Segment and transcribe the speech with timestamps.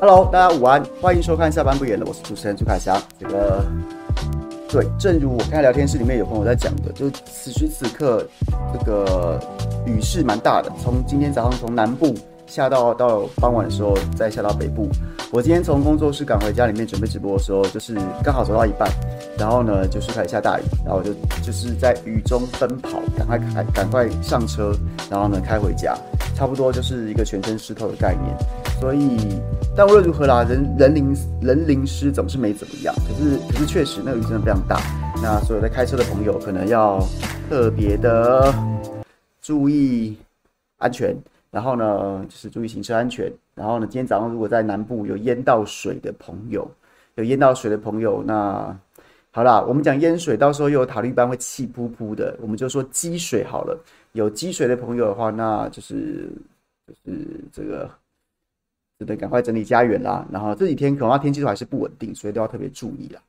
[0.00, 2.96] Hello，大家午安，欢迎收看下班不远了，我是主持人朱凯翔。
[3.18, 3.64] 这个，
[4.70, 8.24] 对，正如我刚才聊天室里面有朋友在讲的，就此时此刻，
[8.72, 9.40] 这个
[9.84, 12.14] 雨势蛮大的，从今天早上从南部。
[12.46, 14.88] 下到到傍晚的时候，再下到北部。
[15.30, 18.90] 我今天从工作室赶回家里面准备直播的时候，就是刚好走到一半，
[19.36, 21.12] 然后呢就是开始下大雨，然后我就
[21.42, 24.72] 就是在雨中奔跑，赶快开赶快上车，
[25.10, 25.94] 然后呢开回家，
[26.34, 28.34] 差不多就是一个全身湿透的概念。
[28.80, 29.18] 所以，
[29.76, 32.94] 但无论如何啦，人人淋人淋湿总是没怎么样。
[32.94, 34.80] 可是可是确实那个雨真的非常大，
[35.22, 36.98] 那所有在开车的朋友可能要
[37.48, 38.54] 特别的
[39.42, 40.16] 注意
[40.78, 41.16] 安全。
[41.50, 43.32] 然后呢，就是注意行车安全。
[43.54, 46.70] 然后呢，今天早上如果在南部有淹到水的朋友，
[47.16, 48.76] 有淹到水的朋友，那
[49.32, 53.76] 好啦，我们讲淹水，到时候又有塔绿班会气噗噗的，我们就说积水好了。
[54.12, 56.30] 有积水的朋友的话，那就是
[56.86, 57.90] 就是这个，
[58.98, 60.26] 就得赶快整理家园啦。
[60.30, 63.20] 然后这几天恐怕天气都还是不稳定，所以都要特别注意啦。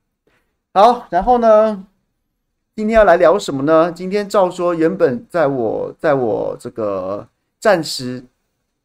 [0.74, 1.86] 好，然后呢，
[2.76, 3.92] 今天要来聊什么呢？
[3.92, 7.28] 今天照说原本在我在我这个。
[7.62, 8.24] 暂时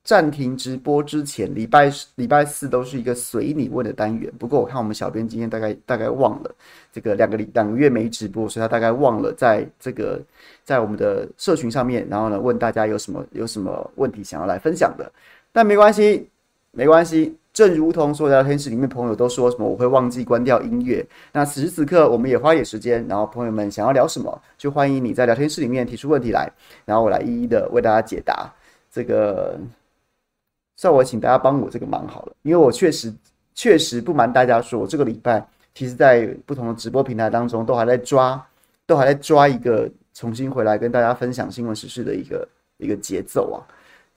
[0.02, 4.28] 暂停直播之前，礼拜礼拜四都是一个随你问的单元。
[4.36, 6.52] 不过我看我们小编今天大概大概忘了
[6.92, 10.20] 这个两个两个月没直播，所以他大概忘了在这个
[10.64, 15.08] 在我们的社群上面，然后呢问大家有什么有什么问题想要来分享的。
[15.52, 16.28] 但没关系，
[16.74, 17.36] 没关系。
[17.52, 26.50] 正如同所有聊天室里面朋友都说什么我会忘记关掉音乐，那此时此刻我们也花点时间，然后朋友们想要聊什么，就欢迎你在聊天室里面提出问题来，
[26.84, 28.52] 然后我来一一的为大家解答。
[28.90, 29.56] 这个
[30.76, 33.14] 算我请大家帮我这个忙好了，因为我确实
[33.54, 38.44] 确实不瞒大家说，我这个礼拜其实在不同的直播平台当中都还在抓，
[38.84, 42.48] 都还在抓一个重新回来跟大家分享新闻时事的一个
[42.78, 43.62] 一个节奏啊。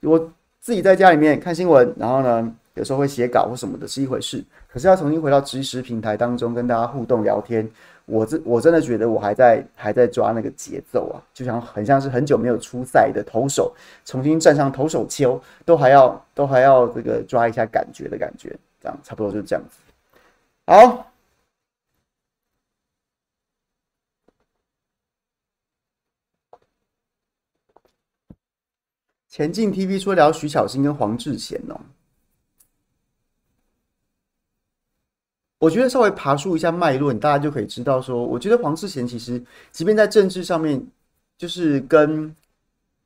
[0.02, 0.32] 我
[0.68, 7.66] 自己在家里面看新闻，然后呢有时候会写稿或什么的是一回事，可是要重新回到即时平台当中跟大家互动聊天。
[8.04, 13.74] 我这我真的觉得我还在还在抓那个节奏啊，就像很像是很久没有出赛的投手
[14.04, 19.78] 重新站上投手丘，都还要都还要这个抓一下感觉的感觉，这样差不多就是这样子。
[20.66, 21.07] 好，
[29.38, 31.78] 前进 TV 说聊徐巧芯跟黄智贤哦。
[35.60, 39.40] 我觉得稍微爬梳一下脉络，大家就可以知道说，我觉得黄智贤其实，
[39.70, 40.84] 即便在政治上面，
[41.36, 42.34] 就是跟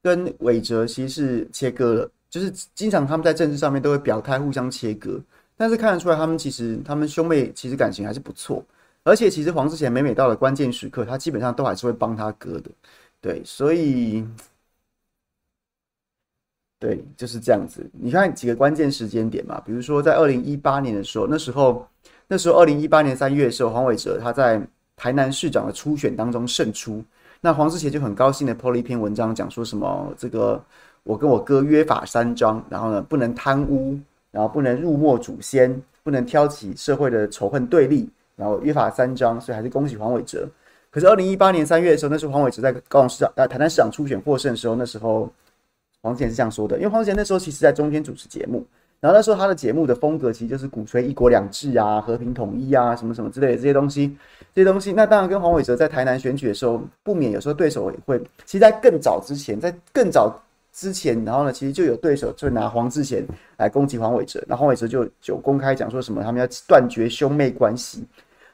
[0.03, 5.21] 跟韦哲其实是切割了，就是经常他们在政治上面都会表态互相切割，
[5.55, 8.65] 但是看得出来他们其实他们兄妹其实感情还是不错，
[9.03, 12.71] 而且其实黄智贤每每到了关键时刻，他基本上都还是会帮他哥的，
[13.21, 14.27] 对，所以
[16.83, 17.89] 对就是这样子。
[17.93, 21.87] 你看几个关键时间点嘛，比如说在二零一八年的时候，那时候。
[22.29, 24.59] 那时候，二零一八年三月的时候，黄伟哲他在
[24.97, 27.05] 台南市长的初选当中胜出，
[27.43, 30.63] 那黄智贤就很高兴的 po 了一篇文章，讲说什么这个
[31.03, 33.99] 我跟我哥约法三章，然后呢不能贪污，
[34.31, 40.49] 然后不能辱没祖先，不能挑起社会的仇恨对立，然后约法三章，所以还是恭喜黄伟哲。
[40.91, 45.31] 可是二零一八年三月的时候，那时候黄伟哲在高雄市长呃台南市长初选获胜的时候，那时候
[46.03, 48.65] 黄智贤是这样说的，因为黄智贤那时候其实在中天主持节目。
[49.01, 54.17] 然后那时候他的节目的风格其实就是鼓吹一国两制啊、和平统一啊、什么什么之类的这些东西，
[54.55, 54.93] 这些东西。
[54.93, 58.17] 那当然跟黄伟哲在台南选举的时候，不免有时候对手也会。
[58.45, 60.33] 其实，在更早之前，在更早
[60.73, 63.27] 之前，然后呢，其实就有对手就拿黄智贤
[63.57, 68.05] 来攻击黄伟哲，那黄伟哲就就公开讲说什么他们要断绝兄妹关系。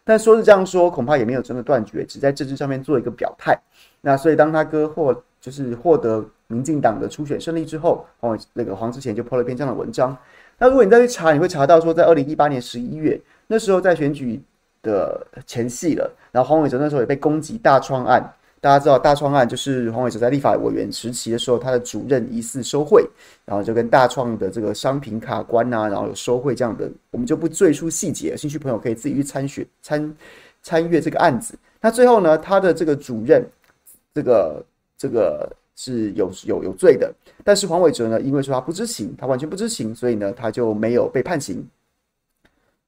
[0.03, 3.55] 但说是这样说，恐怕也没有真的断绝，只在政治上面做一个表态。
[4.00, 10.17] 那所以当他哥获就是获得民进党的初选胜利之后，黄伟那个黄智贤就 po 了一篇这样的文章。
[10.59, 14.40] 那如果你再去查，你会查到说，在二零一八年十一月那时候，在选举
[14.83, 18.33] 的前夕了，然后黄伟哲那时候也被攻击大创案。
[18.61, 23.09] 大家知道大创案就是黄伟哲在立法委员时期的时候，他的主任疑似收贿，
[23.45, 30.17] 然后就跟大创的这个商品卡关啊，然后有收贿这样的，我们就不赘述细节，兴趣朋友可以自己去参选参
[30.62, 31.57] 参阅这个案子。
[31.81, 33.47] 那最后呢，他的这个主任，
[34.14, 34.64] 这个
[34.97, 35.49] 这个。
[35.80, 41.64] 是有有有罪的，但是黄伟哲呢，因为说他不知情，他完全不知情，所以呢，他就没有被判刑。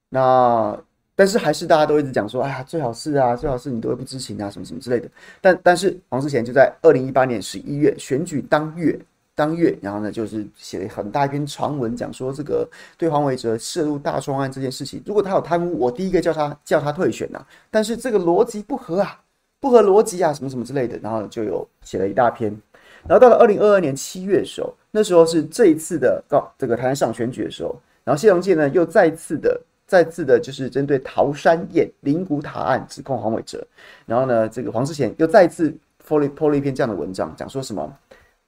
[0.09, 0.76] 那
[1.14, 5.09] 但是还是大家都一直讲说，哎呀，最好是啊，最好是你都会不知情啊，什么什么之类的。
[5.40, 8.99] 但但是黄世贤就在二零一八年十一月选举当月
[9.37, 12.68] 当月，然后呢，就是写了很大一篇长文，讲说这个
[12.99, 19.23] 对黄伟哲涉入大专案这件事情，如果他有贪污，我第一个叫他叫他退选呐、但是这个逻辑不合啊，
[19.61, 22.52] 不合逻辑啊，什么什么之类的，然后就有写了一大篇。
[23.09, 33.66] 然后到了二零二二年七月的时候，那时候是这一次的告这个台湾上选举的时候，然后谢龙介呢又再次的、再次的，就是针对桃山宴灵骨塔案指控黄伟哲。
[34.07, 35.75] 然后呢，这个黄世贤又再次
[36.07, 37.90] po 了 po 了一篇这样的文章，讲说什么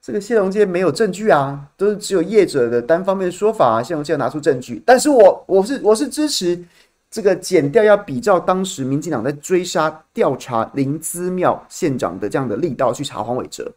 [0.01, 3.81] 这个谢龙介没有证据啊，都是只有业者的单方面的说法啊。
[3.81, 6.61] 谢龙介要拿出证据，但是我我是我是支持
[7.09, 13.71] 这个检调要比照当时民进党在追杀调查林姿妙县长的这样的力道去查黄伟哲。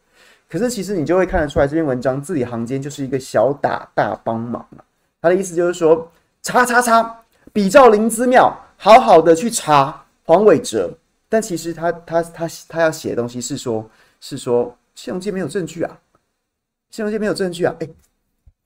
[0.49, 4.85] 可是其实你就会看得出来，这篇文章字里行间就是一个小打大帮忙啊。
[5.21, 6.09] 他的意思就是说，
[6.43, 7.21] 查查查，
[7.53, 10.93] 比照林之妙，好好的去查黄伟哲。
[11.29, 13.85] 但其实他他他他要写的东西是说，
[14.21, 15.99] 是说谢龙介没有证据啊，
[16.91, 17.75] 谢龙介没有证据啊。
[17.81, 17.89] 哎，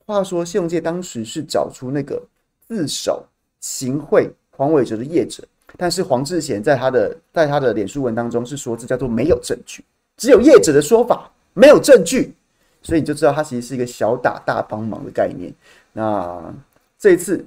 [0.05, 2.21] 话说谢龙介当时是找出那个
[2.67, 3.25] 自首
[3.59, 5.43] 行贿黄伟哲的业者，
[5.77, 9.83] 但是黄智贤在他的在他的脸书文当中是说，这叫做没有证据，
[10.17, 11.31] 只有业者的说法。
[11.53, 12.33] 没有证据，
[12.81, 15.53] 所以你就知道他其实是一个小打大帮忙的概念。
[15.91, 16.53] 那
[16.97, 17.45] 这一次，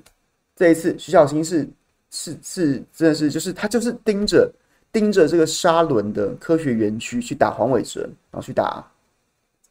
[0.54, 1.66] 这一次徐小新是
[2.10, 4.52] 是是真的是就是他就是盯着
[4.92, 8.86] 盯着这个沙伦的科学园区去打黄伟哲，然后去打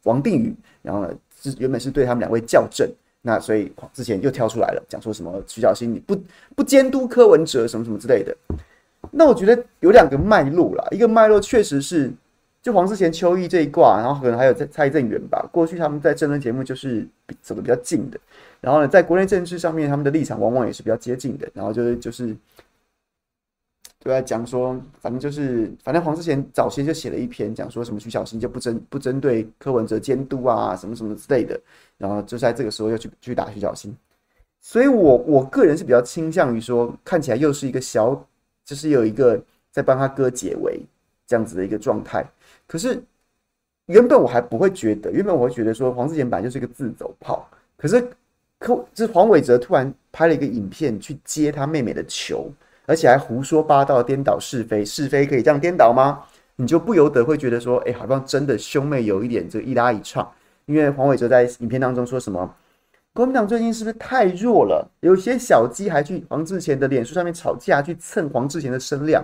[0.03, 2.89] 王定宇，然后呢是原本是对他们两位校正，
[3.21, 6.19] 那所以之前又跳出来了，讲说什么徐小新你不
[6.55, 8.35] 不监督柯文哲什么什么之类的。
[9.11, 12.11] 那我觉得有两个脉络啦，一个脉络确实是。
[12.63, 15.46] 就黄世贤、邱毅这一挂，然后可能还有蔡蔡正元吧。
[15.51, 17.05] 过去他们在政论节目就是
[17.41, 18.17] 走得比较近的，
[18.62, 21.46] 然后呢，在国内政治上面，他们的立场往往也是比较接近的。
[21.53, 22.34] 然后就是就是，
[24.00, 31.60] 就在讲说，反正就是，反正黄世贤早先就写了一篇，讲说什么徐小新就不针不针对柯文哲监督啊，什么什么之类的。
[31.98, 33.93] 然后就在这个时候又去去打徐小新，
[34.62, 38.25] 所以我我个人是比较倾向于说，看起来又是一个小，
[38.63, 39.38] 就是有一个
[39.70, 40.79] 在帮他哥解围
[41.27, 42.25] 这样子的一个状态。
[42.74, 43.00] 可是
[43.86, 47.48] 原本我还不会觉得，原本我会觉得说黄智贤本来就是一个自走炮。
[47.77, 48.03] 可是，
[48.58, 52.51] 可是黄伟哲突然拍了一个影片去接他妹妹的球，
[52.88, 56.24] 而且还胡说八道、颠倒是非，是非可以这样颠倒吗？
[56.56, 60.27] 你就不由得会觉得说，哎、好像真的兄妹有一点这个一拉一唱。
[60.65, 62.56] 因为黄伟哲在影片当中说什么，
[63.13, 64.89] 国民党最近是不是太弱了？
[65.01, 69.24] 有些小鸡还去黄智贤的脸书上面吵架，去蹭黄智贤的声量，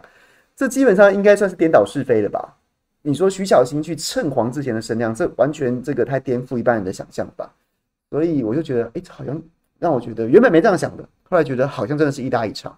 [0.56, 2.58] 这基本上应该算是颠倒是非了吧？
[3.02, 7.54] 你说徐小新去蹭黄志贤的声量，这完全这个太颠覆一般人的想象吧？
[8.10, 9.42] 所以我就觉得，哎、好像
[9.78, 12.78] 让我觉得原本没这样想的，后来觉得好像真的是一搭一唱，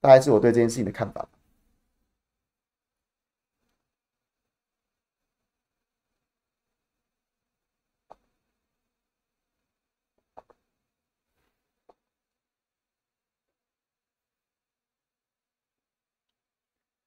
[0.00, 1.28] 大概是我对这件事情的看法。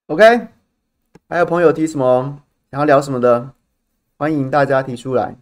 [0.08, 0.57] OK。
[1.30, 2.42] 还有朋友提什么
[2.72, 3.54] 想要聊什么的，
[4.16, 5.36] 欢迎大家提出来。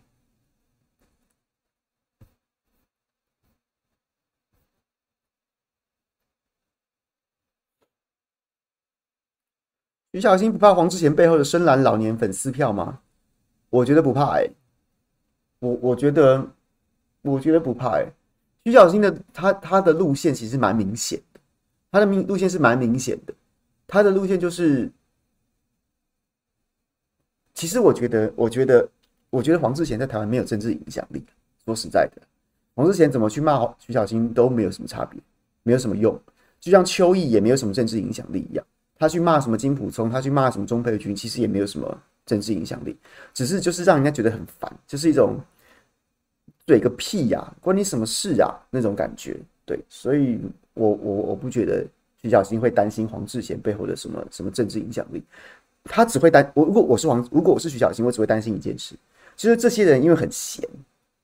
[10.11, 13.01] 徐小新不怕黄智贤背后的深蓝老年粉丝票吗？
[13.69, 14.49] 我觉得不怕哎、
[15.59, 16.47] 我我觉得
[17.21, 18.13] 我觉得不怕哎、欸。
[18.63, 21.39] 徐小新的他他的路线其实蛮明显的，
[21.91, 23.33] 他的明路线是蛮明显的，
[23.85, 24.91] 他的路线就是。
[27.55, 28.88] 其实我觉得，我觉得，
[29.31, 31.24] 我觉得黄智贤在台湾没有政治影响力。
[31.65, 32.21] 说实在的，
[32.75, 35.19] 黄智贤怎么去骂徐小新都没有什么差别，
[35.63, 36.15] 没有什么用。
[36.59, 38.65] 就像邱毅也没有什么政治影响力一样，
[39.00, 42.95] 他去骂什么金普聪，他去骂什么钟沛君，其实也没有什么政治影响力，
[43.33, 45.39] 只是就是让人家觉得很烦，就是一种
[46.67, 49.38] 怼个屁呀、关你什么事啊那种感觉。
[49.65, 50.39] 对，所以
[50.74, 51.85] 我我我不觉得
[52.21, 55.24] 徐小新会担心黄智贤背后的什么什么政治影响力。
[55.85, 58.95] 他只会担我，如果我是王，如果我是徐小新，我只会担心一件事，
[59.35, 60.67] 就是这些人因为很闲，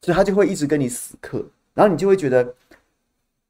[0.01, 2.53] 所以他就会一直跟你死磕，然后你就会觉得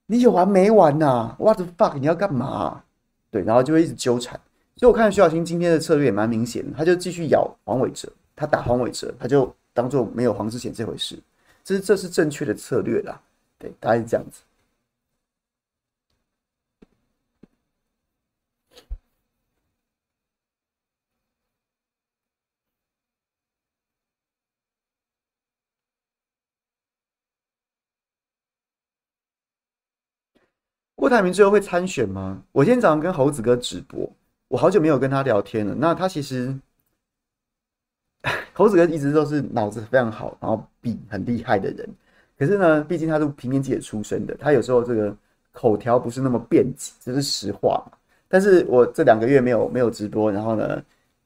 [0.08, 2.00] 你有完没完呐、？What the fuck？
[2.00, 2.84] 你要干嘛、
[3.30, 4.40] 对，然后就会一直纠缠。
[4.78, 11.20] 所以我看徐小新今天的策略也蛮明显的，他就继续咬黄伟哲，他打黄伟哲，他就当做没有黄智贤这回事，
[11.64, 13.22] 这是这是正确的策略啦。
[13.60, 14.42] 对，大概是这样子。
[31.02, 32.44] 郭台铭最后会参选吗？
[32.52, 34.08] 我今天早上跟猴子哥直播，
[34.48, 35.74] 我好久没有跟他聊天了。
[35.74, 36.56] 那他其实，
[38.54, 41.90] 猴子哥一直都是脑子非常好，然后笔很厉害的人。
[42.38, 45.18] 可是呢，毕竟他是平面记者出身的，他有时候这个
[45.52, 47.84] 口条不是那么辩捷，这是实话。
[48.28, 50.84] 但是我这两个月没有没有直播，然后呢，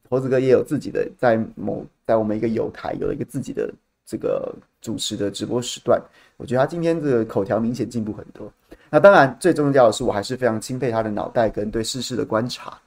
[0.10, 3.70] 猴子哥也有自己的在某在我们一个友台有一个自己的
[4.06, 6.02] 这个主持的直播时段，
[6.38, 8.50] 我觉得他今天的口条明显进步很多。
[8.90, 12.80] 那当然，最重要的是，我还是非常钦佩他的脑袋跟对世事的观察。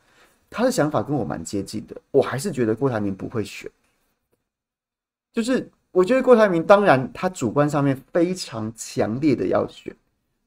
[0.50, 3.70] 他的想法跟我蛮接近的，我还是觉得郭台铭不会选。
[5.32, 9.94] 就是我觉得郭台铭，当然他主观上面非常强烈的要选，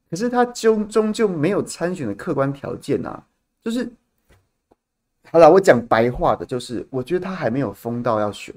[0.09, 3.23] 可是他终终究没有参选的客观条件啊。
[3.61, 3.87] 就是
[5.29, 8.55] 好了，我讲白话的，就是我觉得他还没有疯到要选。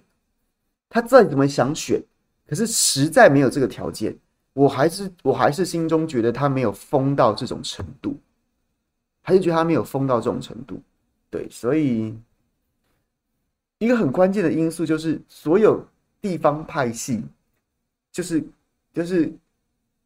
[0.89, 2.03] 他再怎么想选，
[2.49, 4.17] 可是实在没有这个条件。
[4.55, 8.17] 我还是我还是心中觉得他没有疯到这种程度，
[9.21, 10.81] 还是觉得他没有疯到这种程度。
[11.29, 12.17] 对，所以
[13.79, 15.85] 一个很关键的因素就是所有
[16.21, 17.23] 地方派系，
[18.13, 18.43] 就是
[18.93, 19.33] 就是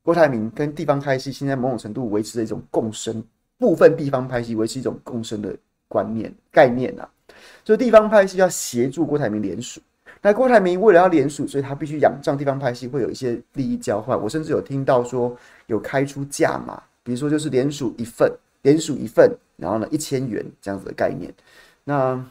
[0.02, 3.22] 郭台铭跟地方派系现在某种程度维持的一种共生，
[3.58, 5.54] 部分地方派系维持一种共生的
[5.86, 7.06] 观念概念啊，
[7.62, 9.78] 就地方派系要协助郭台铭联署。
[10.20, 14.20] 那郭台铭为了要连署，所以他必须仰仗地方拍戏会有一些利益交换。
[14.20, 18.30] 我甚至有听到说有开出价码，比如说就是连署一份，
[18.62, 21.32] 连署一份，然后呢一千元这样子的概念。
[21.84, 22.22] 那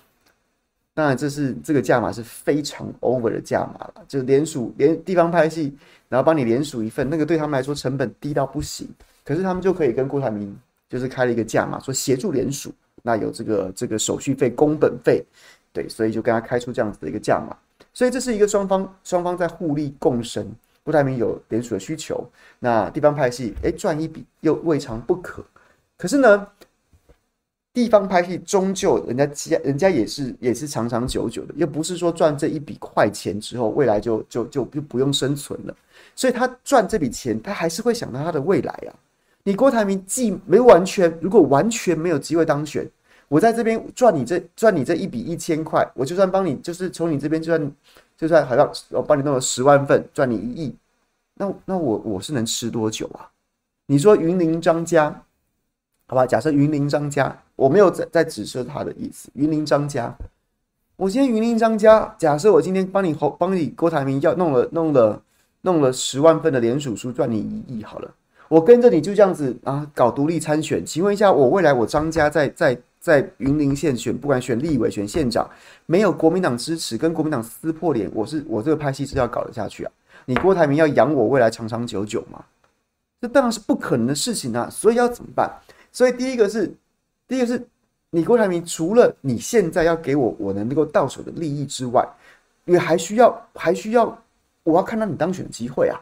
[0.93, 5.73] 当然这是这个价码是非常 over 的价码了，就连署连地方拍戏，
[6.09, 8.87] 然后帮你连署一份，那个对他们来说成本低到不行。
[9.23, 10.57] 可是他们就可以跟郭台铭
[10.89, 15.23] 就是开了一个价码，说协助连署，那有这个这个手续费、工本费，
[15.71, 17.55] 对，所以就跟他开出这样子的一个价码。
[17.97, 20.47] 所以这是一个双方双方在互利共生，
[20.83, 22.23] 郭台铭有连署的需求，
[22.59, 25.43] 那地方派系哎赚一笔又未尝不可。
[25.97, 26.47] 可是呢，
[27.73, 35.75] 地方派系终究人家家人家也是也是长长久久的，又不是说赚这一笔快钱之后未来就就就就不用生存了。
[36.15, 38.93] 所以他赚这笔钱，他还是会想到他的未来啊。
[39.41, 42.87] 你郭台铭既没完全，如果完全没有机会当选。
[43.29, 47.71] 我在这边赚你这赚你这一笔一千块，我就算帮你，就是从你这边就算
[48.17, 50.75] 就算好像我帮你弄了十万份，赚你一亿，
[51.33, 53.29] 那那我我是能吃多久啊？
[53.87, 55.23] 你说云林张家，
[56.07, 56.25] 好吧？
[56.25, 59.29] 假设云林张家，我没有在在指涉他的意思。
[59.33, 60.15] 云林张家，
[60.95, 65.21] 我今天云林张家，假设我今天帮你侯帮你郭台铭要弄了弄了
[65.63, 68.09] 弄了十万份的联署书，赚你一亿好了，
[68.47, 72.79] 我跟着你就这样子啊搞独立参选，请问一下，我未来我张家在在。
[73.07, 75.49] 在云林县选，不管选立委、选县长，
[75.85, 79.91] 没有国民党支持，跟国民党撕破脸，我是我这个拍戏是要搞得下去啊？
[80.25, 82.43] 你郭台铭要养我未来长长久久吗？
[83.21, 84.69] 这当然是不可能的事情啊！
[84.69, 85.49] 所以要怎么办？
[85.89, 86.69] 所以第一个是，
[87.29, 87.65] 第一个是
[88.09, 92.05] 你郭台铭，除了你现在要给我我能够到手的利益之外，
[92.65, 94.21] 你还需要还需要
[94.63, 95.95] 我要看到你当选的机会啊！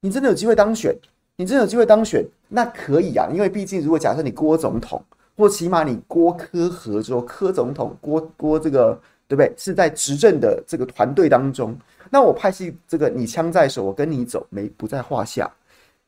[0.00, 0.96] 你真的有机会当选？
[1.36, 2.24] 你真的有机会当选？
[2.48, 5.04] 那可以啊，因为毕竟如果假设你郭总统。
[5.38, 9.52] 或起码你郭柯合作，柯总统郭郭这个对不对？
[9.56, 11.78] 是在执政的这个团队当中，
[12.10, 15.48] 那我派系这个你枪在手，我跟你走没不在话下。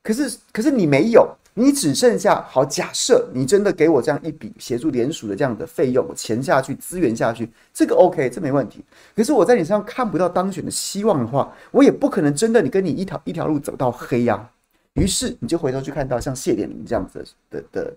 [0.02, 8.84] 可是可是你没有，你只剩下好，假设你真的给我这样一笔协助联署的这样的费用，钱下去资源下去，这个 OK，这没问题。
[9.14, 14.50] 可是我在你身上看不到当选的希望的话，我也不可能真的你跟你一条一条路走到黑呀、啊。
[14.94, 17.96] 于是你就回头去看到像谢点林这样子的的，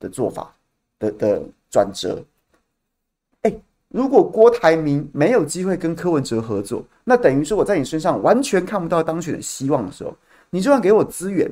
[0.00, 0.52] 的做法。
[0.98, 2.24] 的的转折，
[3.42, 3.54] 哎，
[3.88, 10.16] 如果郭台铭没有机会跟柯文哲合作，那等于说我在你身上完全看不到当选的希望的时候，
[10.50, 11.50] 你就算给我资源，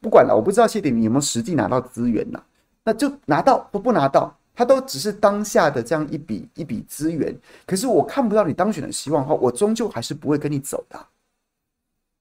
[0.00, 2.40] 不管了，我不知道谢点你有没有实际拿到资源呐？
[2.84, 7.36] 那就拿到或不拿到，他都只是当下的这样一笔一笔资源。
[7.66, 10.98] 可是我看不到你当选的希望的话，我终究还是不会跟你走的。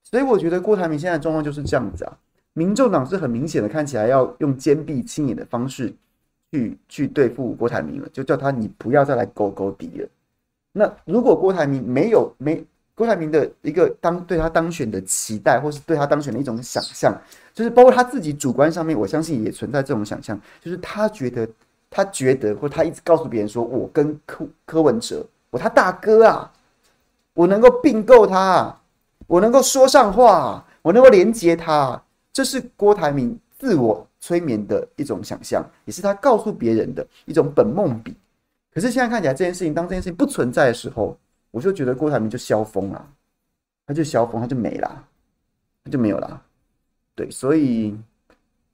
[0.03, 2.17] 所以我觉得郭台铭现在状况就是这样子啊，
[2.53, 5.93] 民众党是很明显的看起来要用坚壁清野的方式。
[6.51, 10.07] 去去对付郭台铭了，就叫他你不要再来勾勾敌了。
[10.71, 17.13] 那如果郭台铭没有没郭台铭的一个当对他当选的期待，或是对他当选的一种想象，
[17.53, 21.47] 就是包括他自己主观上面，我相信也存在这种想象，就是他觉得
[21.89, 26.51] 他觉得，或他一直告诉别人说，我跟柯柯文哲，我他大哥啊，
[27.33, 28.73] 我能够并购他，
[29.27, 34.07] 我能够说上话，我能够连接他，这是郭台铭自我。
[34.25, 38.11] 催眠的一种想象，也是他告诉别人的一种本梦比。
[38.73, 41.15] 可是现在看起来，这件事情当这件事情不存在的时候，
[41.51, 43.07] 我就觉得郭台铭就消风了，
[43.85, 45.07] 他就消风，他就没了，
[45.83, 46.41] 他就没有了。
[47.13, 47.95] 对，所以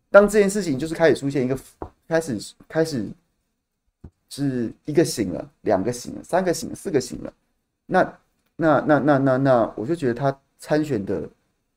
[0.09, 1.59] 当这件事情就是开始出现一个
[2.07, 3.09] 开始开始
[4.29, 7.33] 是一个醒了，两个醒了，三个醒了，四个醒了，
[7.87, 8.01] 那
[8.55, 11.29] 那那那那那，我就觉得他参选的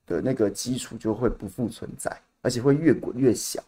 [0.06, 2.16] 的那个基础就会不复存在。
[2.44, 3.62] 而且会越滚越小，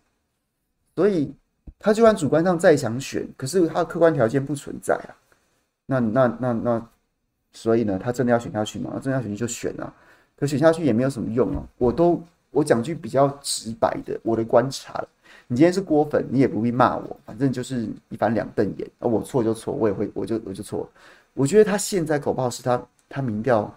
[0.95, 1.33] 所以
[1.79, 5.17] 他就算主观上再想选，可是他的客观条件不存在啊。
[5.87, 6.89] 那那那那，
[7.53, 9.01] 所以呢，他真的要选下去吗？
[9.03, 9.91] 真的要选去就选啊，
[10.39, 11.63] 可选下去也没有什么用啊。
[11.79, 15.03] 我都我讲句比较直白的，我的观察，
[15.47, 20.87] 你今天是郭粉，你也不必骂我，反正就是一翻两瞪眼啊，我错就错，我也会，我就我就错。
[21.33, 23.73] 我觉得他现在搞不好是他他民调，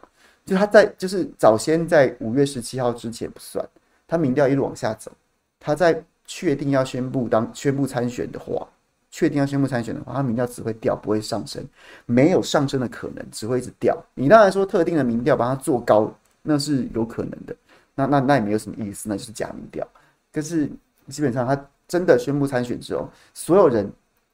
[0.46, 3.64] 就他在就是早先在五月十七号之前不算，
[4.10, 5.10] 他民调一路往下走，
[5.58, 8.68] 他在确定要宣布当宣布参选的话。
[9.12, 11.66] 确定要宣布参选的话，他民调只会掉，不会上升，
[12.06, 13.98] 没有上升的可能，只会一直掉。
[14.14, 17.56] 你当然说特定的民调把它做高，那是有可能的，
[17.96, 19.84] 那那那也没有什么意思，那就是假民调。
[20.32, 20.70] 可是
[21.08, 23.92] 基本上他真的宣布参选之后，所有人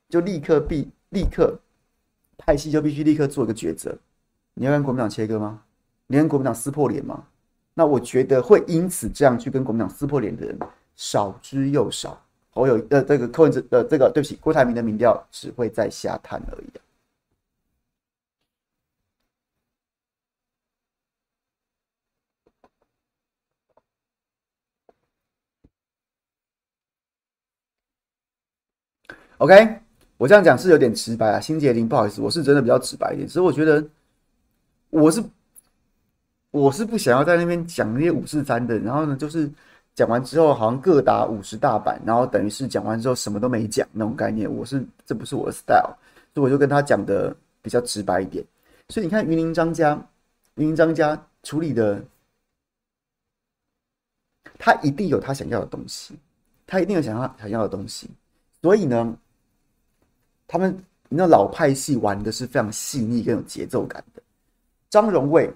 [0.09, 1.57] 就立刻必立刻
[2.37, 3.97] 派系就必须立刻做一个抉择：
[4.55, 5.61] 你要跟国民党切割吗？
[6.07, 7.23] 你要跟国民党撕破脸吗？
[7.77, 10.57] 那我觉得会因此这样去跟国民党撕破脸的人
[10.95, 12.19] 少之又少。
[12.51, 16.67] 侯友呃，这个柯文哲的这个，对不起，郭台铭的民调只会在下探而已。
[29.37, 29.81] OK，
[30.15, 33.27] 我这样讲是有点直白啊，新杰林，不好意思，我是真的比较直白一点。
[33.27, 33.85] 所以我觉得
[34.89, 35.21] 我是
[36.61, 39.51] 我是不想要在那边讲那些五四三的，然后呢，就是。
[39.95, 44.53] 讲完之后好像各打五十大板，然后等于是讲完之后什么都没讲那种概念。
[44.53, 45.95] 我是这不是我的 style，
[46.33, 48.43] 所以我就跟他讲的比较直白一点。
[48.89, 49.97] 所以你看云林张家，
[50.55, 52.03] 云林张家处理的，
[54.59, 56.13] 他一定有他想要的东西，
[56.67, 58.09] 他一定有想要想要的东西。
[58.61, 59.17] 所以呢，
[60.45, 64.21] 他们那老派系玩的是非常细腻跟有节奏感的。
[64.89, 65.49] 张荣卫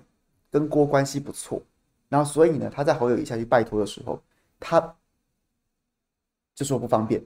[0.51, 1.61] 跟郭关系不错，
[2.09, 4.21] 然后所以呢，他在侯友谊下去拜托的时候。
[4.61, 4.93] 他
[6.53, 7.23] 就说不方便，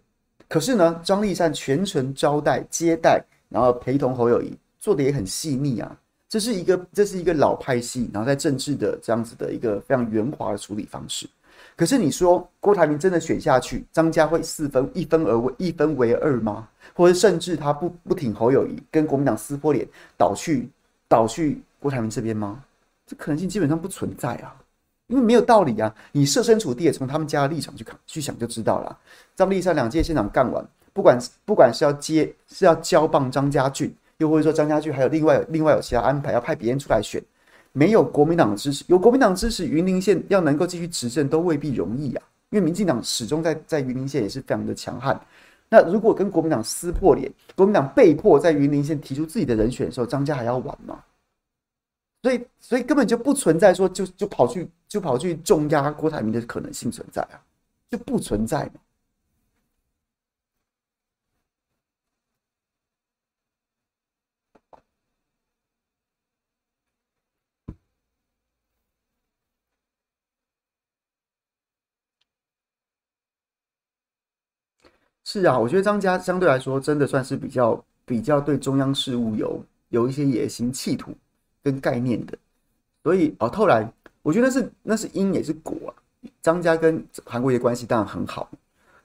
[0.47, 5.97] 可是呢，张立善全程招待接待，然后陪同侯友谊，做的也很细腻啊。
[6.29, 11.27] 这是一个这是一个老派系，然后在政治的这样子的一个非常圆滑的处理方式。
[11.75, 16.69] 可是你说郭台铭真的选下去，张家会四分一分而为一分为二吗？
[16.93, 20.69] 或者甚至他不不挺侯友谊，跟国民党撕破脸，倒去
[21.07, 22.63] 倒去郭台铭这边吗？
[23.05, 24.55] 这可能性基本上不存在啊。
[25.07, 25.93] 因为没有道理啊！
[26.13, 28.97] 你设身处地也从他们家的立场去看、去想就知道了。
[29.35, 37.21] 张丽善两届县长干完，不管不管是要接是要交棒张家俊，又或者说张家俊还有另外另外有其他安排，要派别人出来选，
[37.73, 42.23] 没有国民党的支持，有国民党支持，云林县要能够继续执政都未必容易啊！
[42.49, 45.19] 因为民进党始终在在云林县也是非常的强悍。
[45.69, 50.97] 那如果跟国民党撕破脸，国民党被迫在云林县提出自己的人选的时候，张家还要玩吗？
[52.23, 57.41] 所以，所以根本就不存在说就就跑去就跑去重压郭台铭的可能性存在啊，
[57.89, 58.79] 就不存在嘛。
[75.25, 81.13] 是啊，我觉得张家相对来说真的算是比较比较对中央事务有有一些野心企图。
[81.63, 82.37] 跟概念的，
[83.03, 83.89] 所以哦，后来
[84.21, 85.95] 我觉得那是那是因也是果啊。
[86.41, 88.49] 张家跟韩国瑜关系当然很好，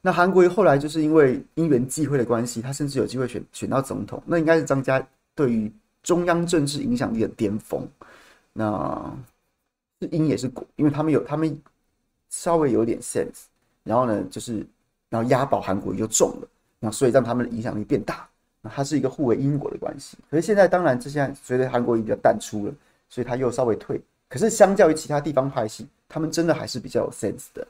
[0.00, 7.84] 那韩国瑜后来就是因为因缘际会的关系，他甚至有机会选选到总统，那应该是张家对于中央政治影响力的巅峰。
[8.52, 9.12] 那
[10.00, 11.60] 是因也是果，因为他们有他们
[12.28, 13.46] 稍微有点 sense，
[13.82, 14.64] 然后呢，就是
[15.08, 18.28] 然后押宝韩国瑜就中了，那所以让他们的影响力变大。
[18.68, 22.74] 它是一个互为因果的关系，可是现在当然，这现在随着韩国瑜比较淡出了，
[23.08, 24.00] 所以他又稍微退。
[24.28, 27.66] 可是相较于其他地方派系，他们真的还是比较有 sense 的。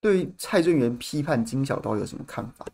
[0.00, 2.66] 对于蔡正元批判金小刀有什么看法？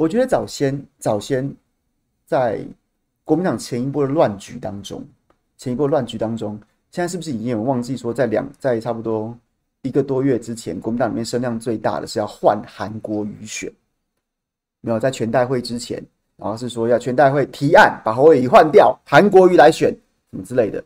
[0.00, 1.54] 我觉得早先早先
[2.24, 2.66] 在
[3.22, 5.06] 国民党前一波的乱局当中，
[5.58, 6.58] 前一波乱局当中，
[6.90, 9.36] 现在是不是已经有忘记说，在两在差不多
[9.82, 13.70] 一个多月之前，国民党里面声量最大的是要换韩国瑜选，
[14.80, 16.02] 没有在全代会之前，
[16.38, 19.94] 然后是说要全代会提案把侯友宜换掉，韩国瑜来选
[20.30, 20.82] 什么之类的，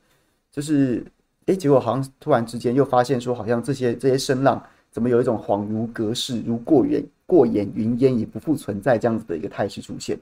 [0.51, 1.07] 就是
[1.47, 4.61] 哎，结果好像突然之间又发现说，好像这些这些声浪
[4.95, 7.05] 怎么有一种恍如隔世，如过眼。
[7.27, 10.15] 过眼云烟，已不复存在这样子的一个态势出现。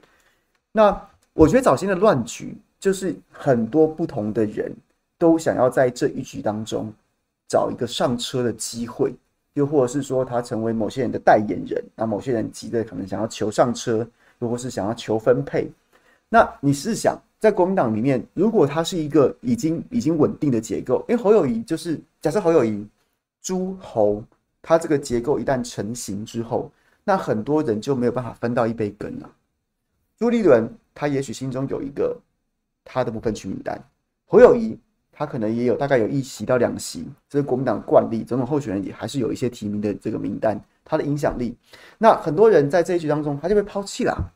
[0.71, 0.97] 那
[1.33, 4.73] 我觉得早先的乱局，就是很多不同的人
[5.17, 6.89] 都想要在这一局当中
[7.49, 9.13] 找一个上车的机会，
[9.55, 14.07] 又或者是说他成为某些人的代言人，那某些人急的可能想要求上车，
[14.39, 15.69] 又或是想要求分配。
[16.29, 22.87] 那你试想，在国民党里面，如果他是一个已经已经稳定的结构，因为侯友宜就是假设侯友宜
[23.41, 24.23] 诸侯，
[24.63, 26.71] 他这个结构一旦成型之后，
[27.03, 29.29] 那很多人就没有办法分到一杯羹了。
[30.17, 32.17] 朱立伦他也许心中有一个
[32.85, 33.79] 他的不分区名单，
[34.25, 34.79] 侯友谊
[35.11, 41.57] 他可能也有大概有一席到两席，这是国民党惯例，总统候选人也还是有一些提名的这个名单，他的影响力，
[41.97, 44.31] 那很多人在这一局当中他就被抛弃了，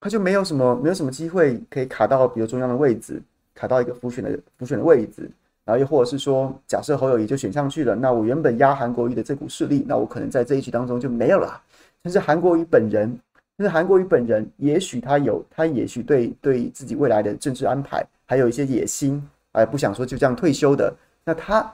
[0.00, 3.22] 他就没有什么没有什么机会可以卡到比如中央的位置，
[3.54, 5.30] 卡到一个辅选的辅选的位置，
[5.64, 11.60] 然后又或者是说，假设侯友谊就选上去了，那我原本压韩国瑜的这股势力，那我可能在这一局当中就没有了，
[12.02, 13.18] 但是韩国瑜本人。
[13.54, 19.22] 但是韩国瑜本人，也许他有，他也许对对自己未来的政治安排还有一些野心，
[19.52, 20.92] 哎，不想说就这样退休的。
[21.22, 21.70] 那他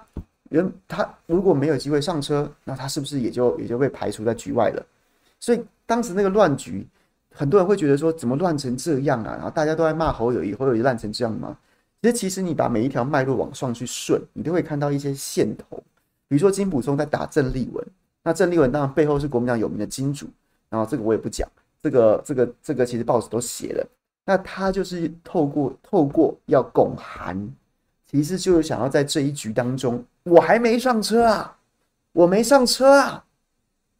[0.50, 4.84] 原他如果没有机会上车，那他是不是也就也就被排除在局外了？
[5.38, 6.84] 所以当时那个乱局，
[7.32, 9.34] 很多人会觉得说，怎么乱成这样啊？
[9.36, 11.56] 然后大家都在骂侯友谊，侯友谊烂成这样吗？
[12.00, 15.82] 其实其实你把每一条脉络往上去顺，你都会看到一些线头。
[16.28, 17.84] 比如说金溥聪在打郑丽文，
[18.22, 20.26] 那郑丽文当然背后是国民党有名的金主，
[20.68, 21.48] 然后这个我也不讲。
[21.80, 23.86] 这个这个这个其实报纸都写了，
[24.24, 27.48] 那他就是透过透过要拱韩，
[28.04, 31.56] 其实就是想要在这一局当中，我还没上车啊，
[32.12, 33.24] 我没上车啊，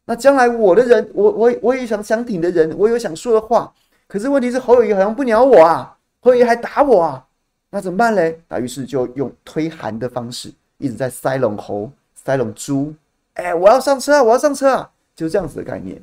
[0.03, 3.73] 那将来我的人，我我我也想想挺的人，我有想说的话，
[4.07, 7.25] 可是问题是侯友谊好像不鸟我啊，侯友谊还打我啊，
[7.69, 8.41] 那怎么办嘞？
[8.47, 12.93] 那于是就用推寒的方式，一直在塞拢猴，塞拢猪，
[13.33, 16.01] 哎，我要上车啊，我要上车啊，就这样子的概念。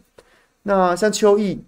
[0.62, 1.60] 那像秋意，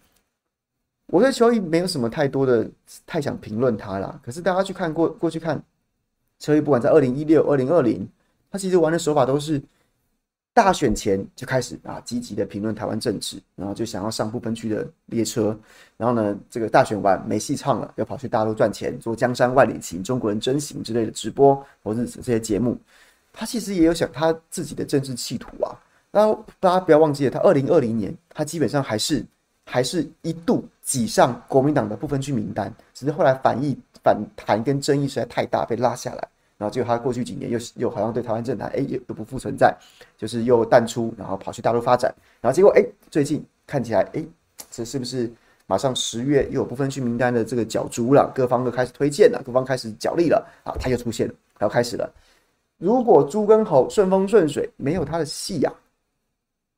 [1.06, 2.68] 我对秋意没有什么太多的
[3.06, 4.20] 太想评论他啦。
[4.24, 5.60] 可是大家去看过过去看
[6.38, 8.08] 秋意，不管在二零一六、二零二零，
[8.50, 9.60] 他其实玩的手法都是
[10.58, 15.56] 大选前就开始啊积极的评论台湾政治，然后就想要上不分区的列车，
[15.96, 22.76] 然后呢，这个大选完没戏唱了，要跑去大陆赚钱，做江山万里情、中国人真行之类的直播或者这些节目。
[23.32, 25.78] 他其实也有想他自己的政治企图啊。
[26.10, 29.24] 那大家不要忘记了，他二零二零年，他基本上还是
[29.64, 36.28] 还是一度挤上国民党的不分区名单，只是后来反应反弹跟争议实在太大，被拉下来。
[36.58, 39.74] 然后结果他过去几年又又好像对台湾政坛哎又又不复存在，
[40.16, 42.14] 就是又淡出，然后跑去大陆发展。
[42.40, 44.24] 然后结果哎最近看起来哎
[44.70, 45.32] 这是不是
[45.66, 48.30] 马上十月又有不分区名单的这个角逐了？
[48.34, 52.12] 各方都开始推荐了，各方开始角力了啊，他又出现了，然后开始了。
[52.78, 55.72] 如果猪跟猴顺风顺水，没有他的戏呀。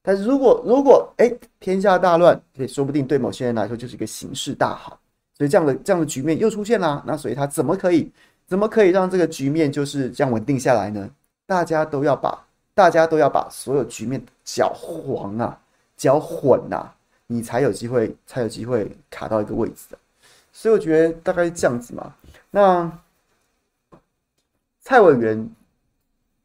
[0.02, 4.98] 但是如果如果哎天下大乱，对，说不定对某些人来说就是一个形势大好，
[5.36, 7.04] 所以这样的这样的局面又出现了。
[7.06, 8.10] 那所以他怎么可以
[8.50, 11.08] 怎么可以让这个局面就是这样稳定下来呢？
[11.46, 15.56] 大家都要把大家都要把所有局面搅黄啊，
[15.96, 16.92] 搅混啊，
[17.28, 19.98] 你才有机会才有机会卡到一个位置的。
[20.52, 22.12] 所以我觉得大概是这样子嘛。
[22.50, 22.90] 那
[24.80, 25.48] 蔡委员。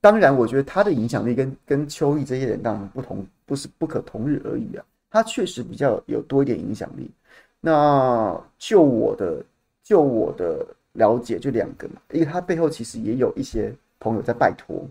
[0.02, 4.86] 当然，我觉得他的影响力跟跟邱毅这些人当然不同，不是不可同日而语啊。
[5.10, 7.10] 他确实比较有多一点影响力。
[7.60, 9.44] 那就我的
[9.84, 10.64] 就我的
[10.96, 12.02] 了解，就两个嘛。
[12.12, 14.86] 一个他背后其实也有一些朋友在拜托，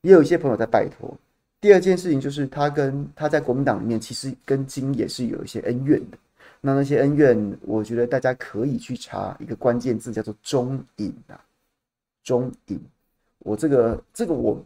[0.00, 1.14] 也有一些朋友在拜托。
[1.60, 6.16] 第二件事情就是他跟他在国民党里面其实跟金也是有一些恩怨的。
[6.60, 11.40] 那那些恩怨，我觉得大家可以去查一个关键字，叫做中隐啊，
[12.22, 12.80] 中隐。
[13.40, 14.64] 我这个这个我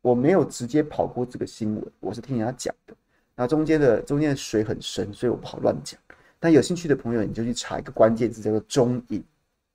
[0.00, 2.94] 我没有直接跑过这个新闻，我是听人家讲的。
[3.36, 5.98] 那中间的中间的水很深，所以我不好乱讲。
[6.38, 9.22] 但有兴趣的朋友，你就去查一个关键字，叫做“中影”，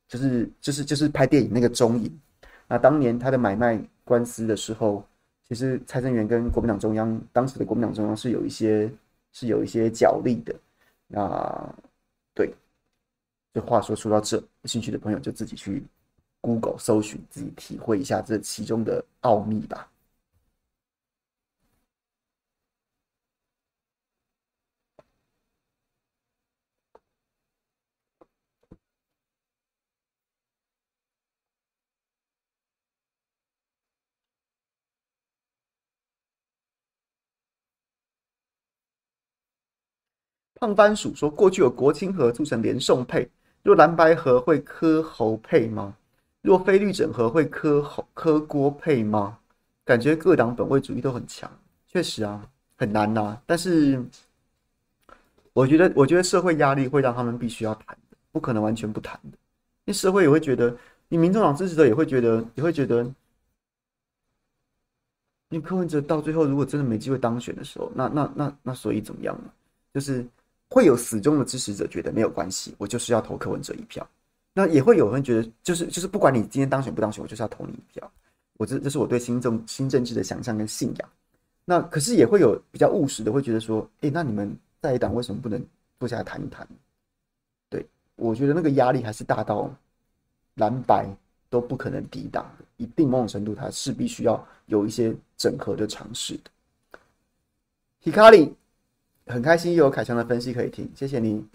[0.09, 2.19] 就是就是就是拍电影那个中影。
[2.67, 5.01] 那当年他的买卖官司的时候，
[5.47, 8.91] 其实蔡正元跟国民党中央当时的国民党中央是有一些
[9.31, 10.53] 是有一些角力的。
[11.07, 11.75] 那
[12.33, 12.53] 对，
[13.53, 15.81] 这话说说到这，有兴趣的朋友就自己去。
[16.41, 19.85] Google 搜寻，自己体会一下这其中的奥秘吧。
[40.59, 43.29] 胖番薯说：“过去有国青和促成连宋配，
[43.63, 45.95] 若蓝白合会柯侯配吗？”
[46.41, 49.37] 若非绿整合会柯侯柯郭配吗？
[49.85, 51.49] 感觉各党本位主义都很强，
[51.87, 52.45] 确实啊，
[52.77, 54.03] 很难呐、但是
[55.53, 59.29] 我觉得，我觉得社会压力会让他们必须要谈的，不可能完全不谈的。
[59.85, 60.75] 因为社会也会觉得，
[61.07, 63.03] 你民众党支持者也会觉得，也会觉得，
[65.49, 69.51] 因为柯文哲到最后如果真的没机会当选的时候，那那那那所以怎么样呢？
[69.93, 70.25] 就是
[70.69, 74.07] 会有死忠的支持者觉得没有关系，我就是要投柯文哲一票。
[74.53, 78.11] 那也会有人觉得，就是就是不管你今天当选不当选，我就是要投你一票。
[78.57, 81.09] 我这这是我对新政新政治的想象跟信仰。
[81.65, 85.63] 那可是也会有比较务实的会觉得说，诶、那你们在野党为什么不能
[85.99, 86.67] 坐下来谈一谈？
[87.69, 89.71] 对，我觉得那个压力还是大到
[90.55, 91.07] 蓝白
[91.49, 96.49] 都不可能抵挡的，一定某种程度它是必须要有一些整合的尝试的。
[98.03, 98.51] Hikari
[99.29, 101.47] 很开心又有凯强的分析可以听，谢谢你。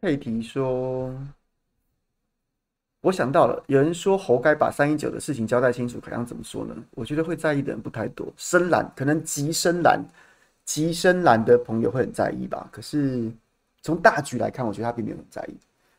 [0.00, 1.14] 佩提说
[3.04, 6.74] ：“我想到了，有人说侯该把三一九的事情交代清楚，可能怎么说呢？
[6.92, 8.26] 我觉得会在意的人不太多。
[8.38, 10.02] 深蓝可能极深蓝、
[10.64, 12.66] 极深蓝的朋友会很在意吧。
[12.72, 13.30] 可是
[13.82, 15.54] 从大局来看，我觉得他并没有很在意。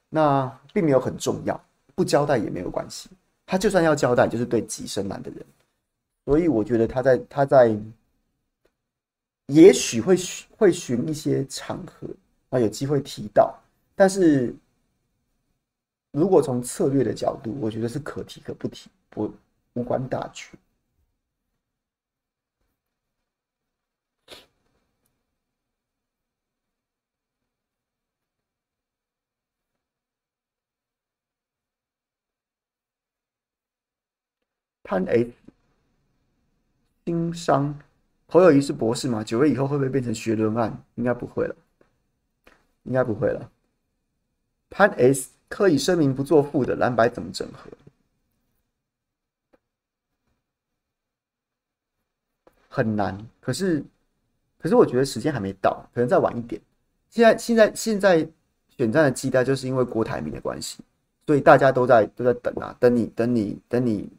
[0.09, 1.63] 那并没有很重要，
[1.93, 3.07] 不交代也没有关系。
[3.45, 5.45] 他就算要交代，就是对极深蓝的人。
[6.25, 7.77] 所以我觉得他在他在，
[9.45, 10.15] 也许会
[10.57, 12.07] 会寻一些场合
[12.49, 13.55] 啊，有机会提到。”
[13.95, 14.53] 但是，
[16.15, 19.33] 如果从策略的角度，我觉得是可提可不提，不
[19.73, 20.57] 无关大局。
[34.83, 35.33] 潘 A，
[37.03, 37.77] 经商
[38.27, 39.21] 侯友谊是博士吗？
[39.23, 40.81] 九月以后会不会变成学伦案？
[40.95, 41.55] 应该不会了，
[42.83, 43.51] 应该不会了。
[44.69, 47.69] 潘 S 可以声明不做负的蓝白怎么整合？
[52.67, 53.17] 很难。
[53.39, 53.83] 可是，
[54.57, 56.61] 可是我觉得时间还没到，可能再晚一点。
[57.09, 58.27] 现在，现在，现在
[58.67, 60.83] 选战的期待就是因为郭台铭的关系，
[61.25, 64.09] 所以大家都在都在等啊，等你，等你，等你，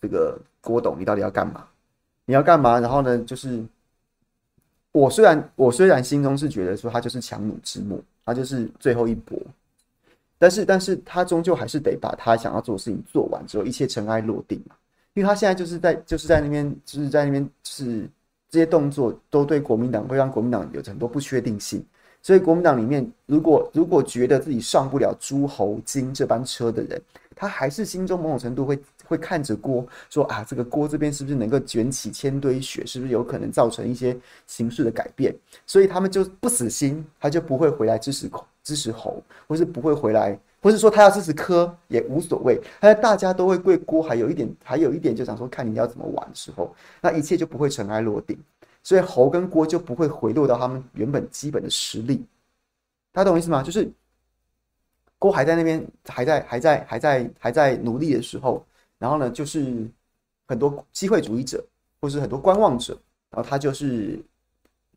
[0.00, 1.66] 这个郭董，你到底要干嘛？
[2.24, 2.78] 你要干嘛？
[2.78, 3.64] 然后呢，就是
[4.92, 9.36] 我虽然我虽然心中是觉得说他就是强弩之末，他就是最后一搏。
[10.38, 14.74] 但是，但是他终究还是得把他想要做的事情做完之后，一切尘埃落定嘛。
[15.14, 18.08] 因为他现在就是在，就是在那边，就是在那边，就是
[18.48, 21.84] 这些动作都对国民党会让国民党有很多不确定性。
[22.22, 27.02] 所以，国民党里面，如果如果觉得自己上不了诸侯金这班车的人，
[27.34, 35.34] 他还是心中某种程度会会看着锅说啊，这个锅这边是不是能够卷起千堆雪，是不是有可能造成一些形势的改变？
[35.66, 38.44] 所以他们就不死心，他就不会回来支持孔。
[38.68, 42.60] 支持侯，或是不会回来，或是说他要支持柯也无所谓。
[42.78, 48.38] 但是大家都会对郭还有一点，还有一点就想说，看你要怎么玩的时候，那一切就不会尘埃落定。
[48.82, 52.22] 所以侯跟郭就不会回落到他们原本基本的实力。
[53.10, 53.62] 大家懂我意思吗？
[53.62, 53.90] 就是
[55.18, 58.62] 郭还在那边，还在还在还在还在努力的时候，
[58.98, 59.88] 然后呢，就是
[60.46, 61.64] 很多机会主义者，
[62.02, 62.92] 或是很多观望者，
[63.30, 64.20] 然后他就是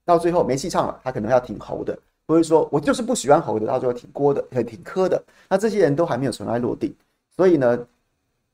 [0.04, 1.98] 到最后没戏唱了，他可能要挺侯的。
[2.32, 5.22] 所以说，我就是不喜欢侯的，到最后挺郭的，很挺柯的。
[5.50, 6.96] 那这些人都还没有尘埃落定，
[7.36, 7.78] 所以呢，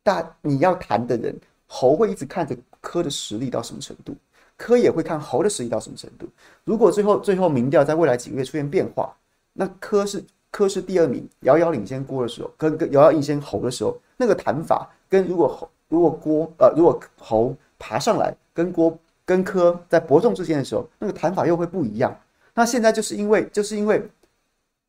[0.02, 4.16] 大你要谈的人，侯会一直看着柯的实力到什么程度，
[4.58, 6.28] 柯也会看侯的实力到什么程度。
[6.63, 9.16] 如果最后最后民调在未来几个月出现变化，
[9.54, 22.18] 那柯是柯是第二名，遥遥领先郭的时候，跟跟遥遥领先侯的时候，那个谈法跟如果侯如果郭呃如果侯爬上来跟郭跟柯在伯仲之间的时候，那个谈法又会不一样。
[22.58, 24.02] 那现在就是因为，就是因为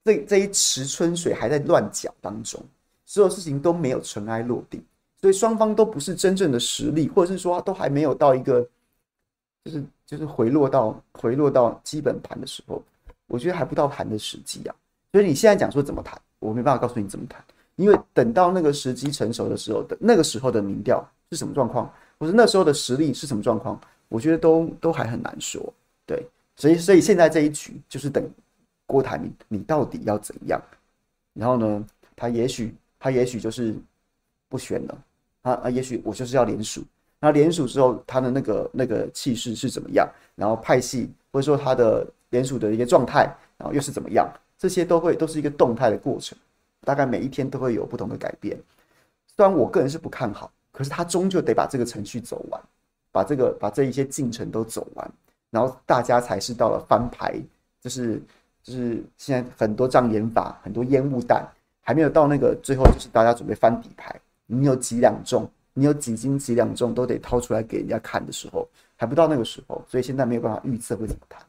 [0.02, 2.59] 这这一池春水还在乱搅当中，
[3.04, 4.83] 所有事情都没有尘埃落定，
[5.20, 8.66] 所以双方都不是真正的实力，或者是说都还没有到一个，
[9.66, 12.83] 就是就是回落到回落到基本盘的时候，
[13.26, 14.74] 我觉得还不到谈的时机啊。
[15.12, 17.44] 所以你现在讲说怎么谈，我没办法告诉你怎么谈，
[17.76, 23.78] 因为等到那个时机成熟的时候的那个时候的民调是什么状况，或者那时候的实力是什么状况，
[24.09, 25.62] 我觉得都都还很难说，
[26.07, 26.26] 对。
[26.58, 28.28] 所以，所以现在这一局就是等
[28.84, 30.60] 郭台铭，你到底要怎样？
[31.32, 33.76] 然后呢，他也许他也许就是
[34.48, 34.98] 不选了，
[35.42, 36.82] 啊啊，也许我就是要连署。
[37.20, 40.08] 那连署之后，他的那个那个气势是怎么样？
[40.34, 43.24] 然后派系或者说他的连署的一个状态，
[43.56, 44.28] 然后又是怎么样？
[44.58, 46.36] 这些都会都是一个动态的过程，
[46.80, 48.58] 大概每一天都会有不同的改变。
[49.36, 52.60] 虽然我个人是不看好，可是他终究得把这个程序走完，
[53.12, 55.12] 把这个把这一些进程都走完。
[55.50, 57.34] 然后大家才是到了翻牌，
[57.80, 58.22] 就是
[58.62, 61.46] 就是现在很多障眼法，很多烟雾弹，
[61.80, 64.14] 还没有到那个最后，就是大家准备翻底牌，
[64.46, 71.40] 你有几两重，你有几斤几两重，都得掏出来给人家看的时候，还不到那个时候，所以现在没有办法预测会怎么谈。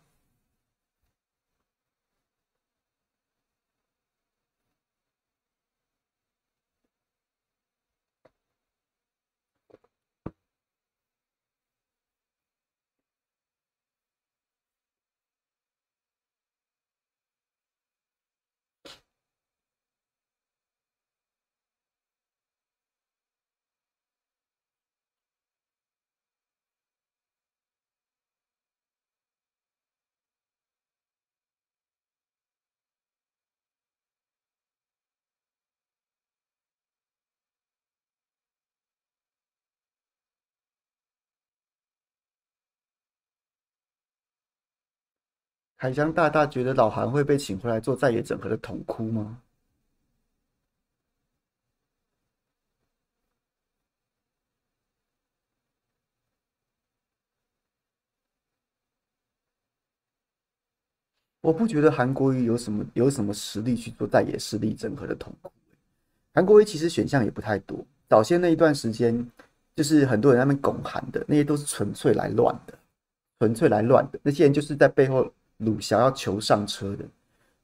[45.81, 49.41] 海江大大觉得老韩会被请回来做在野整合的统哭吗？
[61.41, 65.49] 我不觉得韩国瑜有什么有什么实力去做在野势力整合的统哭。
[66.33, 69.25] 韩国瑜其实选项也不太多，早先那一段时间
[69.77, 72.77] 就是很多人在那边拱韩的那些都是纯粹来乱的，
[73.39, 75.31] 纯粹来乱的那些人就是在背后。
[75.59, 77.05] 鲁霞要求上车的，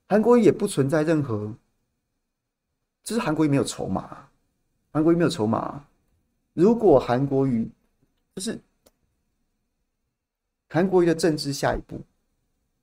[0.07, 1.53] 韩国瑜也不存在任何，
[3.03, 4.29] 就是韩国瑜没有筹码，
[4.91, 5.85] 韩国瑜没有筹码。
[6.53, 7.69] 如果韩国瑜
[8.35, 8.59] 就是
[10.69, 11.99] 韩国瑜的政治下一步，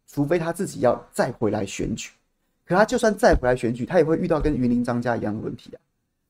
[0.07, 2.11] 除非他自己要再回来选举，
[2.65, 5.81] 可他就算再回来选举，他也会遇到跟云林张家一样的问题啊！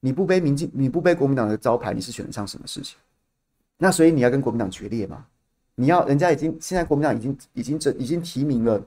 [0.00, 2.98] 你不背民进，你不背国民党的招牌，你是选得上什么事情？
[3.76, 5.26] 那所以你要跟国民党决裂吗？
[5.82, 8.80] 你要人家已经现在国民党已经已经这已经提名了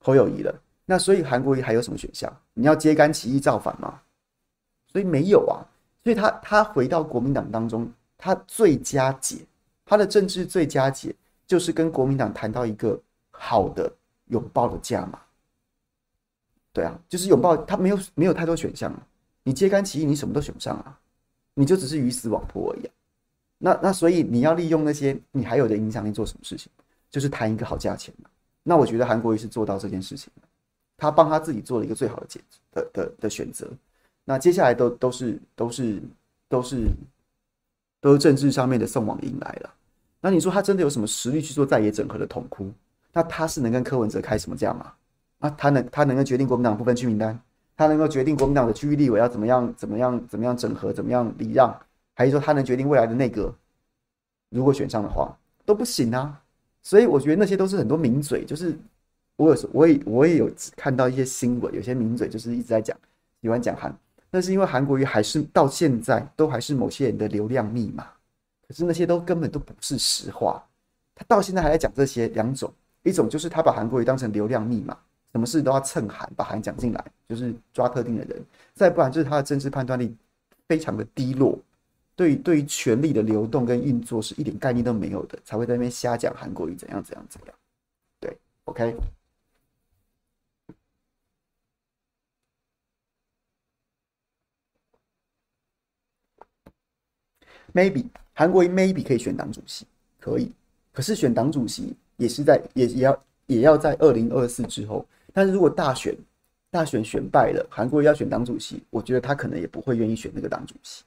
[0.00, 0.52] 侯友宜了，
[0.84, 2.28] 那所以韩国瑜还有什么选项？
[2.54, 4.00] 你要揭竿起义造反吗？
[4.88, 5.62] 所以没有啊，
[6.02, 7.88] 所以他他回到国民党当中，
[8.18, 9.36] 他最佳解，
[9.84, 11.14] 他的政治最佳解
[11.46, 13.88] 就是跟国民党谈到一个好的
[14.26, 15.20] 拥抱的价码。
[16.72, 19.06] 对啊，就是拥抱，他没有没有太多选项啊，
[19.44, 20.98] 你揭竿起义，你什么都选不上啊，
[21.54, 22.92] 你就只是鱼死网破而已啊。
[23.62, 26.72] 那那所以你要利用那些你还有的影响力做什么事情？
[27.10, 28.30] 就是谈一个好价钱嘛。
[28.62, 30.48] 那我觉得韩国瑜是做到这件事情的，
[30.96, 32.40] 他帮他自己做了一个最好的解
[32.72, 33.68] 的的的选择。
[34.24, 36.00] 那接下来都都是都是
[36.48, 36.86] 都是
[38.00, 39.70] 都是政治上面的送往迎来了。
[40.20, 42.70] 那你说他真的有什么实力去做在野整合的统哭？
[43.12, 44.92] 那他是能跟柯文哲开什么价吗？
[45.40, 47.38] 啊，他能他能够决定国民党不分区名单？
[47.76, 51.74] 他能够决定国民党的区域立委要怎么样怎么样怎么样整合怎么样礼让？
[52.20, 53.50] 还是说他能决定未来的内阁？
[54.50, 56.38] 如果选上的话都不行啊。
[56.82, 58.78] 所以我觉得那些都是很多名嘴，就是
[59.36, 62.94] 我有时我也我也有看到一些新闻，有些名嘴就是一直在讲
[63.40, 63.98] 喜欢讲韩，
[64.30, 68.06] 那是因为韩国瑜还是到现在都还是某些人的流量密码。
[68.68, 70.62] 可是那些都根本都不是实话。
[71.14, 72.70] 他到现在还在讲这些两种，
[73.02, 74.94] 一种就是他把韩国瑜当成流量密码，
[75.32, 78.36] 什么事都要蹭韩，把韩讲进来，就是抓特定的人；
[78.74, 80.14] 再不然就是他的政治判断力
[80.68, 81.58] 非常的低落。
[82.20, 87.54] 对对于权力的流动跟运作是一点概念都没有的，才会在那边瞎讲韩国瑜怎样怎样怎样。
[88.20, 88.94] 对，OK。
[97.72, 98.04] Maybe
[98.34, 99.86] 韩国瑜 Maybe 可以选党主席，
[100.18, 100.52] 可以。
[100.92, 105.06] 可是选党主席也是在也也要也要在二零二四之后。
[105.32, 106.14] 但是如果大选
[106.70, 111.02] 大选选败了，韩国瑜要选党主席，我觉得他可能也不会愿意选那个党主席。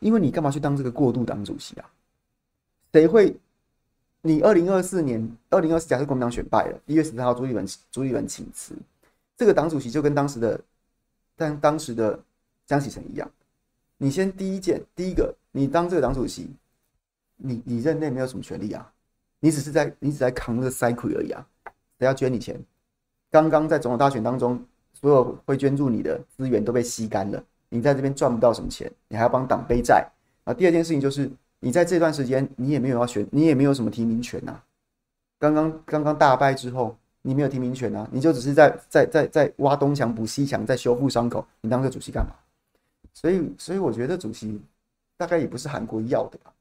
[0.00, 1.90] 因为你干嘛去当这个过渡党主席啊？
[2.92, 3.36] 谁会？
[4.26, 8.74] 你二零二四年二零二四，假设国民党选败了，一月十三号朱立伦朱立伦请辞，
[9.36, 10.60] 这个党主席就跟当时的
[11.36, 12.18] 当当时的
[12.64, 13.30] 江启臣一样，
[13.98, 16.48] 你先第一件第一个，你当这个党主席，
[17.36, 18.90] 你你任内没有什么权利啊，
[19.40, 21.46] 你只是在你只在扛着塞库而已啊，
[21.98, 22.58] 谁要捐你钱？
[23.30, 24.64] 刚刚在总统大选当中，
[24.94, 27.44] 所有会捐助你的资源都被吸干了。
[27.74, 30.08] 你在这边赚不到什么钱，你还要帮党背债
[30.44, 30.54] 啊！
[30.54, 34.62] 第二件事情就是，你在这段时间你也没有要选，你也没有什么提名权呐。
[35.40, 41.44] 刚刚刚刚大败之后，你没有提名权呐，你就只是在在在在挖东墙补西墙，在修复伤口。
[41.62, 42.32] 你当个主席干嘛？
[43.12, 44.62] 所以所以我觉得主席
[45.16, 46.52] 大概也不是韩国要的吧。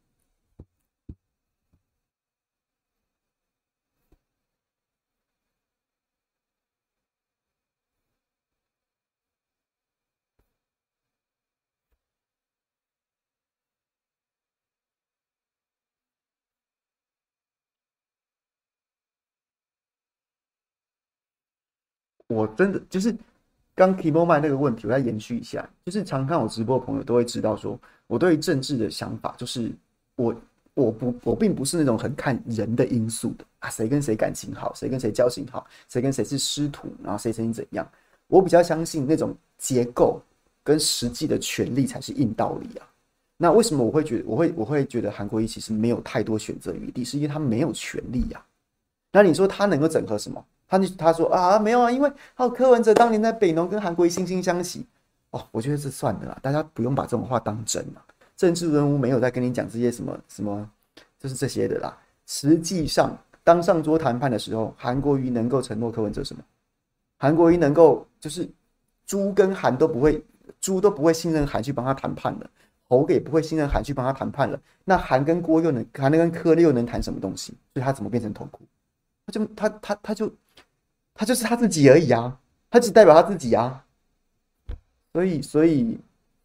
[22.34, 23.16] 我真的就是
[23.76, 29.72] 刚 Kimoman 那个问题，我再延续一下，就是常看我直播的朋友都会知道说，我对于政治的想法就是
[30.16, 30.36] 我。
[30.76, 37.88] 我不，我并不是那种很看人的因素的啊，谁跟谁感情好，谁跟谁交情好，谁跟谁是师徒，然后谁曾经怎样。
[38.26, 40.20] 我比较相信那种结构
[40.64, 42.88] 跟实际的权力才是硬道理啊。
[43.38, 48.46] 那为什么我会觉得，我会我会觉得韩国瑜其实没有太多选择余地，是因为他没有权力呀、啊。
[49.12, 50.44] 那你说他能够整合什么？
[50.74, 54.84] 他就他说啊，没有啊，因为还有柯文哲当年在北农跟韩国瑜惺惺相惜。
[55.30, 58.04] 哦，我觉得这算了啦，大家不用把这种话当真了。
[58.36, 60.68] 政治人物没有在跟你讲这些什么什么，
[61.20, 61.96] 就是这些的啦。
[62.26, 66.44] 实际上，当上桌谈判的时候，韩国瑜能够承诺柯文哲什么？
[67.20, 68.50] 韩国瑜能够就是
[69.06, 70.24] 猪跟韩都不会，
[70.60, 72.50] 猪都不会信任韩去帮他谈判了，
[72.90, 74.60] 猴也不会信任韩去帮他谈判了。
[74.84, 77.54] 那韩跟郭又能，韩跟柯又能谈什么东西？
[77.74, 78.64] 所以他怎么变成痛苦？
[79.26, 80.30] 他就他他他就
[81.14, 82.40] 他就是他自己而已啊，
[82.70, 83.84] 他只代表他自己啊。
[85.14, 85.98] 所以所以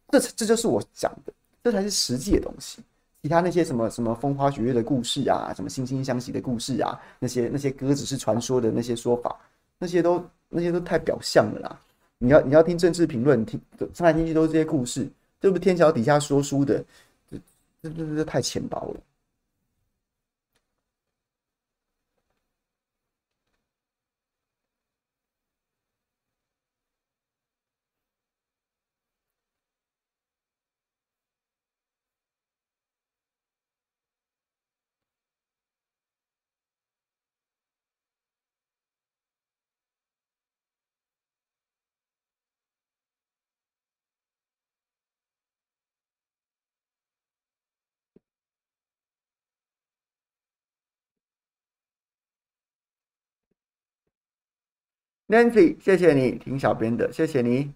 [0.09, 1.33] 这这就是我讲的。
[1.61, 2.81] 这才是实际的东西，
[3.21, 9.37] 其他那些什么什么风花雪月的故事啊，什么惺惺相惜的故事啊，那些那些歌只是传说的那些说法，
[9.77, 11.79] 那些都那些都太表象了啦。
[12.17, 13.59] 你要你要听政治评论，听
[13.93, 15.05] 上来听去都是这些故事，
[15.41, 16.81] 这不是天桥底下说书的，
[17.29, 17.37] 这
[17.83, 19.01] 这这这太浅薄了。
[55.29, 57.71] Nancy，谢谢你听小编的，谢谢你。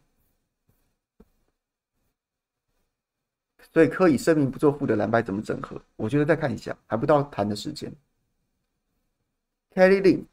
[3.71, 5.79] 所以可以声明不做负的蓝白怎么整合？
[5.95, 7.93] 我觉得再看一下，还不到谈的时间。
[9.75, 10.25] Kelly Lin，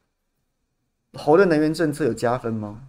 [1.12, 2.88] 侯的能源政策有加分吗？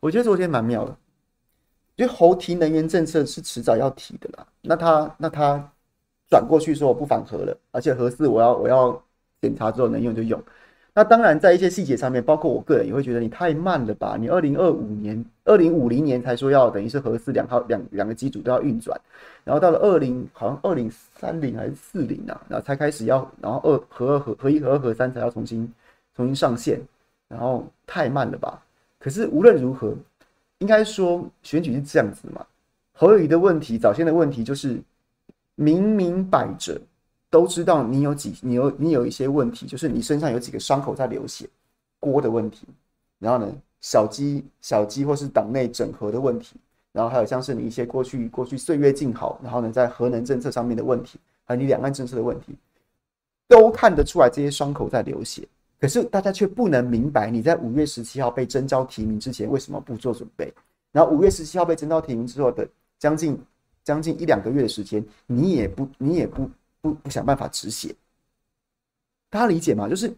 [0.00, 0.98] 我觉得昨天蛮妙的，
[1.96, 4.46] 因为侯提能源政策是迟早要提的啦。
[4.60, 5.72] 那他那他
[6.28, 9.02] 转过去说我不反核了，而且核四我要我要
[9.40, 10.42] 检查之后能用就用。
[10.94, 14.16] 那当然，在一些细节上面，包括我个人也会觉得你太慢了吧？
[14.18, 19.00] 你二零二五年、二零五零年才说要等于是核四两号两两个机组都要运转，
[19.44, 25.72] 然后到了二零好像二零三零还是四零啊，然后才开始要，然后二核二核核一核二核三才要重新
[26.16, 26.80] 重新上线，
[27.28, 28.60] 然后太慢了吧？
[28.98, 29.94] 可是无论如何，
[30.58, 32.44] 应该说选举是这样子嘛。
[32.92, 34.80] 侯友宜的问题，早先的问题就是
[35.54, 36.80] 明明摆着。
[37.30, 41.46] 都知道你有几，你有你有一些问题，就是你身上有几个伤口在流血，
[42.00, 42.66] 锅的问题，
[43.18, 46.56] 然后呢，小鸡小鸡或是党内整合的问题，
[46.90, 52.56] 然后还有像是你一些过去过去岁月静好，然后呢，在核能政策上面的问题，还有你两岸政策的问题，
[53.46, 55.46] 都看得出来这些伤口在流血，
[55.78, 60.50] 可是大家却不能明白你在五月十七号被征召提名之前为什么不做准备，
[60.92, 62.66] 然后五月十七号被征召提名之后的
[62.98, 63.38] 将近
[63.84, 66.48] 将近一两个月的时间，你也不你也不。
[66.80, 67.94] 不不想办法止血，
[69.30, 69.88] 大家理解吗？
[69.88, 70.14] 就是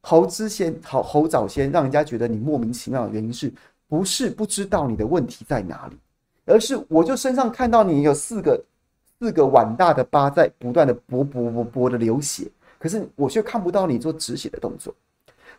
[0.00, 3.52] 侯之先好侯早先让人家觉得你莫名其妙的原因是
[3.88, 5.96] 不是不知道你的问题在哪里，
[6.44, 8.62] 而是我就身上看到你有四个
[9.18, 14.94] 四个碗大的疤在不断的啵啵啵啵的流血，可是我却看不到你做止血的动作。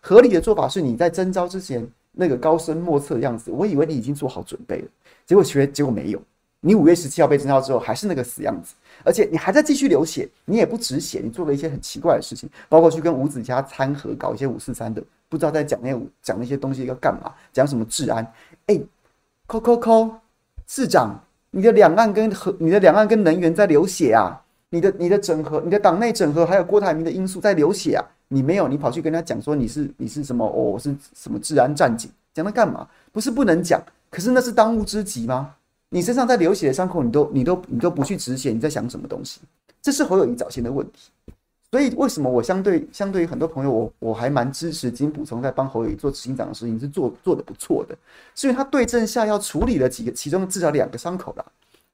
[0.02, 4.88] 合理的做法是你在征召之前那个高深莫测的样子，我以为你已经做好准备了，
[5.26, 6.22] 结果学结果没有。
[6.66, 15.00] 你五月十七号被征召之后还是那个死样子，而且你还在继续流血，你也不止血，你做了一些很奇怪的事情，包括去跟吴子嘉参合，搞一些五四三的，
[15.30, 18.26] 不知道在讲那讲那些东西要干嘛，讲什么治安？
[18.66, 18.82] 哎，
[19.46, 20.10] 扣扣扣，
[20.66, 24.42] 市长，你的两岸跟和你的两岸跟能源在流血啊，
[24.72, 32.88] 你的你的整合，你的党内整合还有郭台铭的因素在流血啊，你没有，你跑去跟他讲说你是你是什么哦，我是什么治安战警，讲他干嘛？
[33.12, 35.54] 不是不能讲，可是那是当务之急吗？
[35.90, 39.42] 你身上在流血的伤口，你都你都你都不去止血，你在想什么东西？
[39.82, 41.12] 这是侯友谊早先的问题。
[41.72, 47.98] 所以为什么我相对相对于很多朋友，我我还蛮支持金溥聪在帮侯友宜做执行长的事情是做做的不错的，
[48.34, 51.46] 是因为他对症下药处理了几个，其中至少两个伤口了。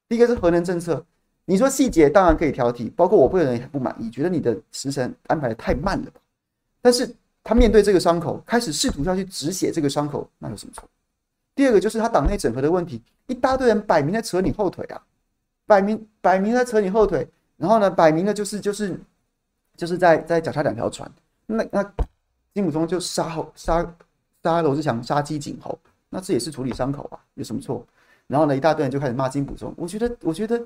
[0.07, 1.03] 第一个是核能政策，
[1.45, 6.19] 你说细节当然可以挑剔，包括我个人也很不满意，觉得你的时程安排的太慢了吧。
[6.81, 7.09] 但是
[7.43, 10.87] 他面对这个伤口，开始试图要去止血这个伤口，那有什么错？
[11.61, 14.99] 第二个就是他党内整合的问题，一大堆人摆明在扯你后腿啊，
[15.67, 18.99] 摆明摆明在扯你后腿，然后呢，摆明了就是就是
[19.77, 21.07] 就是在在脚踏两条船。
[21.45, 21.83] 那那
[22.51, 23.95] 金溥聪就杀后杀
[24.41, 25.77] 杀罗志祥杀鸡儆猴，
[26.09, 27.85] 那这也是处理伤口啊，有什么错？
[28.25, 29.71] 然后呢，一大堆人就开始骂金溥聪。
[29.77, 30.65] 我觉得，我觉得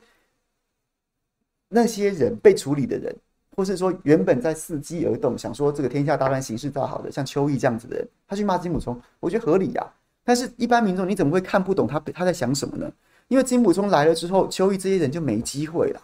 [1.67, 3.13] 那些人被处理的人，
[3.53, 9.91] 或是说原本在伺机而动，想说这个天下大乱，形势大好的，像邱毅这样子的人，他去骂金溥聪，我觉得合理呀、啊。
[10.25, 12.91] 但是，一般民众你怎么会看不懂他他在想什么呢？
[13.27, 16.01] 因为金溥聪来了之后，邱毅这些人就没机会了。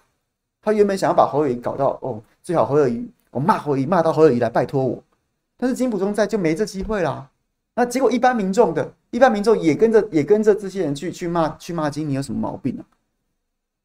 [0.61, 5.03] 他原本想要把侯友谊搞到哦，最好侯友谊我骂侯友谊骂到侯友谊来拜托我，
[5.57, 7.28] 但是金溥聪在就没这机会啦。
[7.74, 12.86] 那结果一般民众的一般民众也跟着也跟着这些人去去骂去骂金，你有什么毛病啊？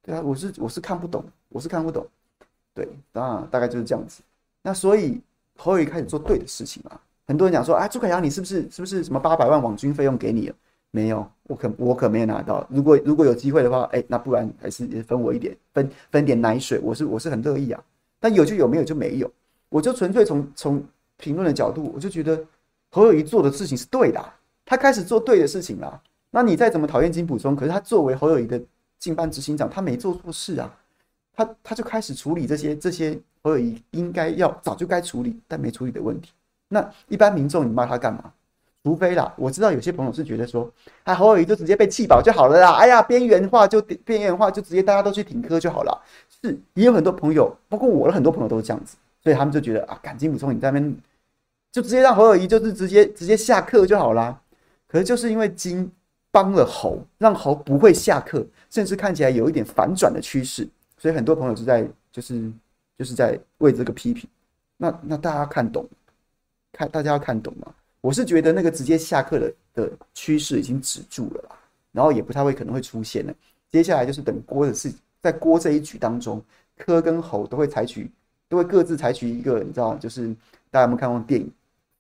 [0.03, 2.07] 对啊，我是我是看不懂，我是看不懂。
[2.75, 4.23] 对，当然大概就是这样子。
[4.61, 5.19] 那所以
[5.57, 7.01] 侯友谊开始做对的事情啊。
[7.27, 10.55] 很多人讲说，哎，朱凯阳你是不是是不是什么八百万网军费用给你了？
[10.93, 12.67] 没有，我可我可没有拿到。
[12.71, 17.83] 如果如果有机会的话，哎，那不然还是分我一点，分分点奶水，我是我是很乐意啊。
[18.19, 19.31] 但有就有，没有就没有。
[19.69, 20.83] 我就纯粹从从
[21.19, 22.43] 评论的角度，我就觉得
[22.91, 24.25] 侯友谊做的事情是对的，
[24.65, 26.01] 他开始做对的事情了。
[26.31, 28.59] 那你再怎么讨厌金溥聪，可是他作为侯友谊的
[28.99, 30.73] 竞办执行长，他没做错事啊。
[31.35, 36.33] 他他就开始处理这些这些侯友谊应该要早就该处理但没处理的问题。
[36.69, 38.33] 那一般民众你骂他干嘛？
[38.83, 42.75] 除非啦，我知道有些朋友是觉得说，哎，侯友宜就直接被气饱就好了啦。
[42.75, 46.03] 哎呀，边缘化就边缘化，就直接大家都去挺柯就好了。
[46.41, 50.97] 是，也有很多朋友，包括我的很多朋友都是这样子，所以他们就觉得啊，赶紧补充你在那边，
[51.73, 54.41] 就直接让侯友宜就是直接直接下课就好啦。
[54.87, 55.91] 可是就是因为金
[56.31, 62.53] 帮了侯，让侯不会下课，甚至看起来有一点反转的趋势，所以很多朋友就在就是
[62.97, 64.31] 就是在为这个批评。
[64.77, 65.85] 那那大家看懂，
[66.77, 67.73] 看大家要看懂吗？
[68.03, 71.57] 我是觉得那个直接下课的的趋势已经止住了啦，
[71.93, 73.35] 然后也不太会可能会出现了。
[73.71, 76.43] 接下来就是等郭的事，在郭这一局当中，
[76.77, 78.11] 柯跟侯都会采取，
[78.49, 80.29] 都会各自采取一个，你知道，就是
[80.71, 81.51] 大家有没有看过电影？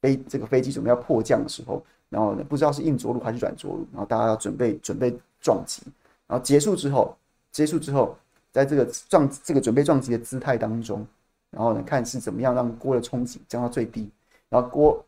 [0.03, 5.83] 飞这个飞机准备要迫降的时候，然后呢，不知道是硬着陆还是软着陆，然后大家要准备准备撞击，
[6.27, 7.16] 然后结束之后，
[7.51, 8.16] 结束之后，
[8.53, 11.05] 在这个撞这个准备撞击的姿态当中，
[11.51, 14.09] 然后呢，看是怎么样让锅的冲击降到最低，
[14.49, 15.05] 然后锅。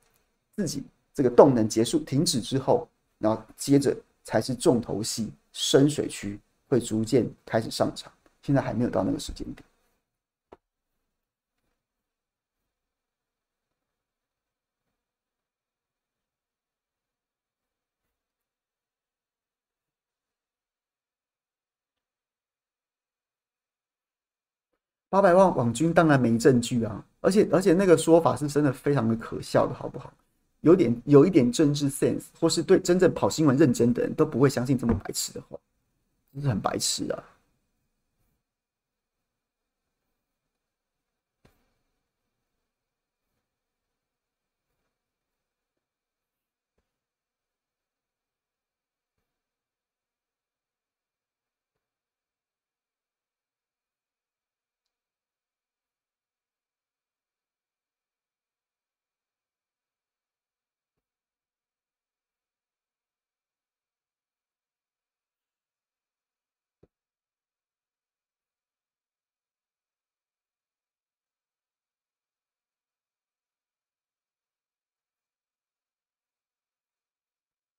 [0.56, 0.82] 自己
[1.14, 6.36] 这个动能结束停止之后，然后接着才是重头戏，深水区
[6.66, 8.12] 会逐渐开始上场。
[8.42, 9.64] 现在还没有到那个时间点。
[25.08, 30.12] 八百万网军当然没证据啊，而且而且那个说法是真的非常的可笑的，好不好？
[30.62, 35.56] 有点有一点政治 sense，或是对真正跑新闻认真的人都不会相信这么白痴的话，
[36.34, 37.22] 真是很白痴啊！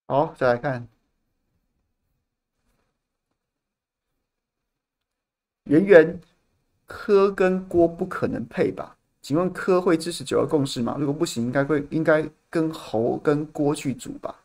[0.10, 0.88] 好，再来看，
[5.66, 6.20] 圆圆，
[6.88, 8.98] 柯跟郭不可能配吧？
[9.22, 10.96] 请问柯会支持九二共识吗？
[11.00, 14.36] 如果不行，应该会应该跟侯跟郭去组吧？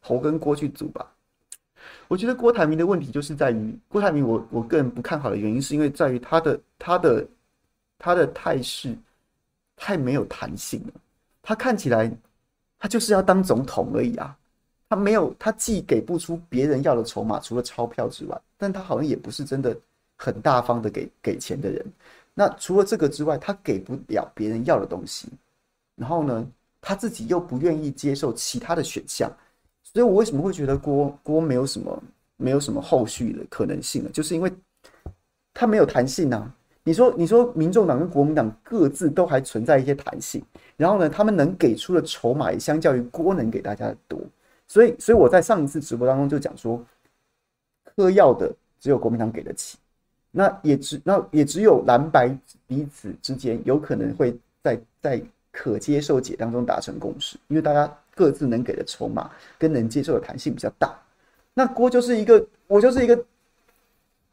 [0.00, 1.10] 侯跟郭去组吧？
[2.08, 7.26] 我觉得郭台铭的问题就是在于郭台铭，我我个人不看好的原因是因为在于他的他的
[7.96, 8.94] 他的态势
[9.76, 10.92] 太没有弹性了，
[11.40, 12.14] 他看起来
[12.78, 14.36] 他就是要当总统而已啊。
[14.88, 19.76] 他没有，他既给不出别人要的筹码，除了钞票之外，但他好像也不是真的
[20.16, 21.84] 很大方的给给钱的人。
[22.34, 25.28] 那除了这个之外，他给不了别人要的东西，
[25.96, 26.46] 然后呢，
[26.80, 29.28] 他自己又不愿意接受其他的选项，
[29.82, 32.02] 所以我为什么会觉得郭郭没有什么
[32.36, 34.10] 没有什么后续的可能性呢？
[34.12, 34.52] 就是因为
[35.52, 36.54] 他没有弹性啊。
[36.84, 40.40] 你说你说，民众党跟国民党各自都还存在一些弹性，
[40.76, 44.20] 然后呢，他们能给出的筹码也相较于郭能给大家的多。
[44.68, 46.84] 所以，所以我在上一次直播当中就讲说，
[47.94, 49.78] 嗑药的只有国民党给得起，
[50.30, 52.28] 那也只那也只有蓝白
[52.66, 60.94] 彼此之间有可能会在在可接受解当中达成共识，因为大家各自能给的筹码跟能接受的弹性比较大。
[61.54, 63.24] 那郭就是一个，我就是一个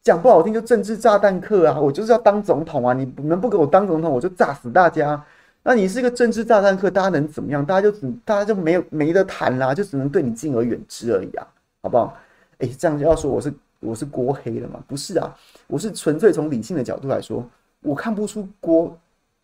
[0.01, 5.23] 讲不好听就政治炸弹客啊，我就是要当总统啊，你们不给我当总统，我就炸死大家。
[5.63, 7.65] 那你是一个政治炸弹客，大家能怎么样？
[7.65, 11.47] 大家就只大家就没有没得谈啦，就只能对你敬而远之而已啊，
[11.81, 12.15] 好不好？
[12.59, 14.83] 哎，这样要说我是我是郭黑了吗？
[14.87, 15.33] 不是啊，
[15.67, 17.49] 我是纯粹从理性的角度来说，
[17.81, 18.95] 我看不出郭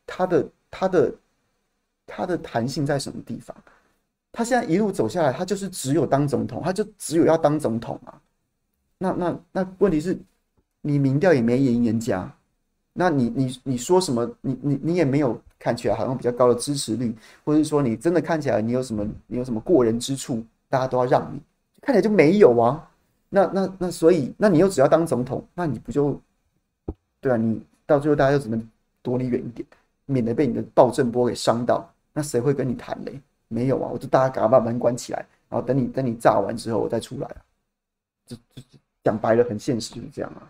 [0.06, 1.14] 他的他的
[2.06, 3.56] 他的弹性在什么地方。
[4.32, 8.22] 他现在一路走下来，他就是只有当总统，他就只有要当总统啊。
[8.98, 10.18] 那那那问题是，
[10.82, 12.32] 你民调也没赢人家。
[12.94, 14.30] 那你你你说什么？
[14.42, 21.40] 你你你也没有看起来好像比较高的支持率，或者是说你真的看起来你有什么你有什么过人之处，大家都要让你，
[21.82, 22.90] 看起来就没有啊。
[23.30, 26.20] 那那那所以，那你又只要当总统，那你不就
[27.22, 27.38] 对啊？
[27.38, 28.70] 你到最后大家就只能
[29.04, 29.68] 躲你远一点，
[30.06, 31.88] 免得被你的暴政波给伤到。
[32.14, 33.22] 那谁会跟你谈嘞？
[33.48, 37.38] 没有啊，我就大家赶快把门关起来，然后等你等你炸完之后我再出来啊。
[38.26, 38.64] 就就
[39.04, 40.42] 讲白了，很现实就是这样啊。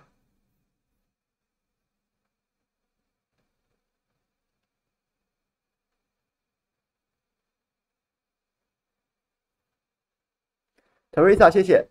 [11.20, 11.86] Teresa，谢谢，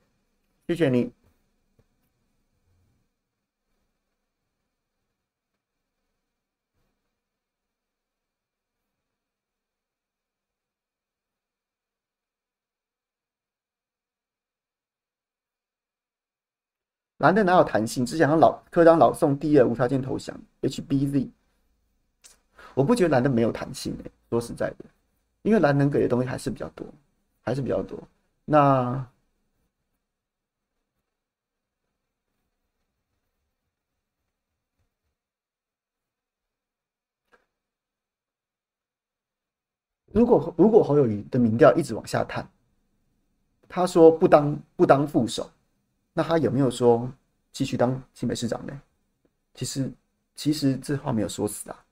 [0.67, 1.13] 谢谢你。
[17.19, 18.07] 蓝的哪有弹性？
[18.07, 20.35] 只想让老科长老宋第二无条件投降。
[20.63, 21.29] HBZ，
[22.75, 24.85] 我不觉得蓝的没有弹性诶、欸，说实在的，
[25.43, 26.87] 因为蓝能给的东西还是比较多，
[27.43, 27.99] 还是比较多。
[28.45, 29.07] 那
[40.19, 42.45] 如果如果侯友谊的民调一直往下探，
[43.69, 45.49] 他说不当不当副手，
[46.13, 47.09] 那他有没有说
[47.53, 48.73] 继续当新北市长呢？
[49.55, 49.93] 其实
[50.35, 51.85] 其实这话没有说死啊。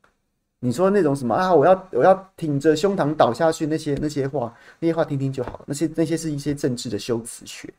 [0.59, 1.55] 你说那种什么啊？
[1.55, 5.63] 我要我要挺着胸膛倒下去那些那些话，那些话听听就好。
[5.65, 7.73] 那些那些是一些政治的修辞学。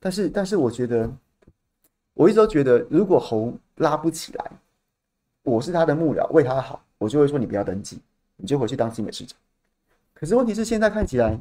[0.00, 1.10] 但是但是，我觉得
[2.14, 4.50] 我一直都觉得，如果侯拉不起来，
[5.42, 8.00] 我是他的幕僚，为他好，我就会说你不要登记，
[8.36, 9.38] 你就回去当新北市长。
[10.22, 11.36] 可是问题是，现在看起来，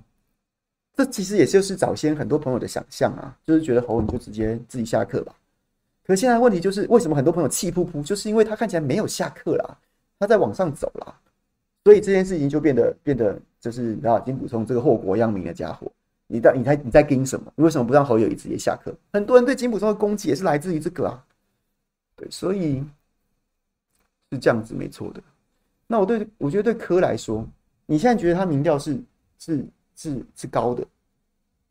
[0.96, 5.36] 这其实也就是早先很多朋友的想象啊，就是觉得侯你就直接自己下课吧。
[6.04, 8.04] 可现在问题就是，为什么很多朋友气噗噗？
[8.04, 9.78] 就是因为他看起来没有下课啦。
[10.18, 11.16] 他在往上走了，
[11.84, 15.92] 所以这件事情就变得变得就是你知道金溥聪这个祸国殃民的家伙，
[16.26, 17.54] 你在你在你在盯什么？
[17.56, 18.92] 你为什么不让侯友宜直接下课？
[19.14, 21.24] 很多人对金普松的攻击也是来自于这个啊，
[22.16, 22.84] 对，所以
[24.32, 25.22] 是这样子没错的。
[25.86, 27.48] 那我对我觉得对柯来说，
[27.92, 28.98] 你现在觉得他民调是
[29.38, 29.66] 是
[29.98, 30.82] 是是高的，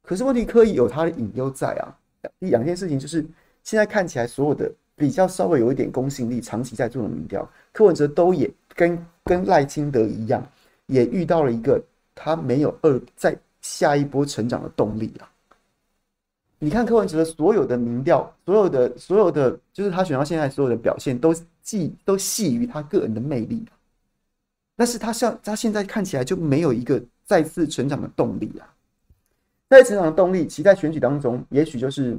[0.02, 1.96] 可是问题柯有他的隐忧在啊。
[2.40, 3.24] 两件事情就是
[3.62, 4.70] 现在看起来所有的。
[4.96, 10.46] 比较稍微有一点公信力，长期在做的民调，柯文哲都也跟跟赖清德一样，
[10.88, 11.82] 也遇到了一个
[12.14, 15.24] 他没有二在下一波成长的动力啊。
[16.58, 23.64] 你看柯文哲所有的民调，所有的所有的，就是他选到现在所有的表现，都既都系于他个人的魅力，
[24.80, 28.64] 但是他像他现在看起来就没有一个再次成长的动力啊。
[29.68, 32.16] 再次成长的动力，其在选举当中，也许就是。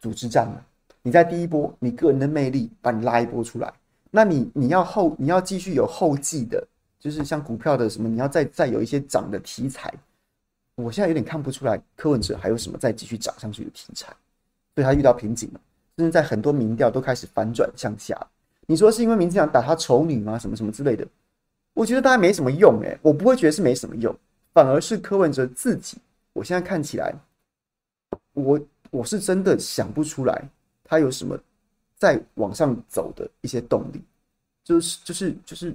[0.00, 0.66] 组织战了，
[1.02, 3.72] 你在第一波，你个人的魅力把你拉一波出来，
[4.10, 6.66] 那你你要后你要继续有后继的，
[6.98, 9.94] 就是像股票的什么，你要再再有一些涨的题材。
[10.74, 14.08] 我现在有点看不出来柯文哲还有什么再继续涨上去的题材，
[14.74, 15.60] 所以他遇到瓶颈了。
[15.96, 18.14] 甚至在很多民调都开始反转向下。
[18.66, 20.38] 你说是因为民进党打他丑女吗？
[20.38, 21.06] 什么什么之类的？
[21.72, 24.14] 我觉得大家没什么用诶，我不会觉得是没什么用，
[24.52, 25.98] 反而是柯文哲自己，
[26.32, 27.14] 我现在看起来，
[28.34, 28.60] 我。
[28.92, 30.48] 我是真的想不出来，
[30.84, 31.36] 他有什么
[31.96, 34.00] 再往上走的一些动力，
[34.62, 35.74] 就是就是就是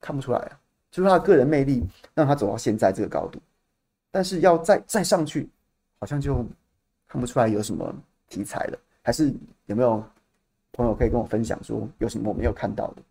[0.00, 0.58] 看不出来啊，
[0.90, 3.38] 就是他的个人魅力让他走到现在这个高度，
[4.10, 5.48] 但是要再再上去，
[6.00, 6.44] 好像就
[7.06, 7.94] 看不出来有什么
[8.26, 8.78] 题材了。
[9.02, 9.32] 还是
[9.66, 10.02] 有没有
[10.76, 13.02] 朋友可以跟我分享说有什么我没有看到的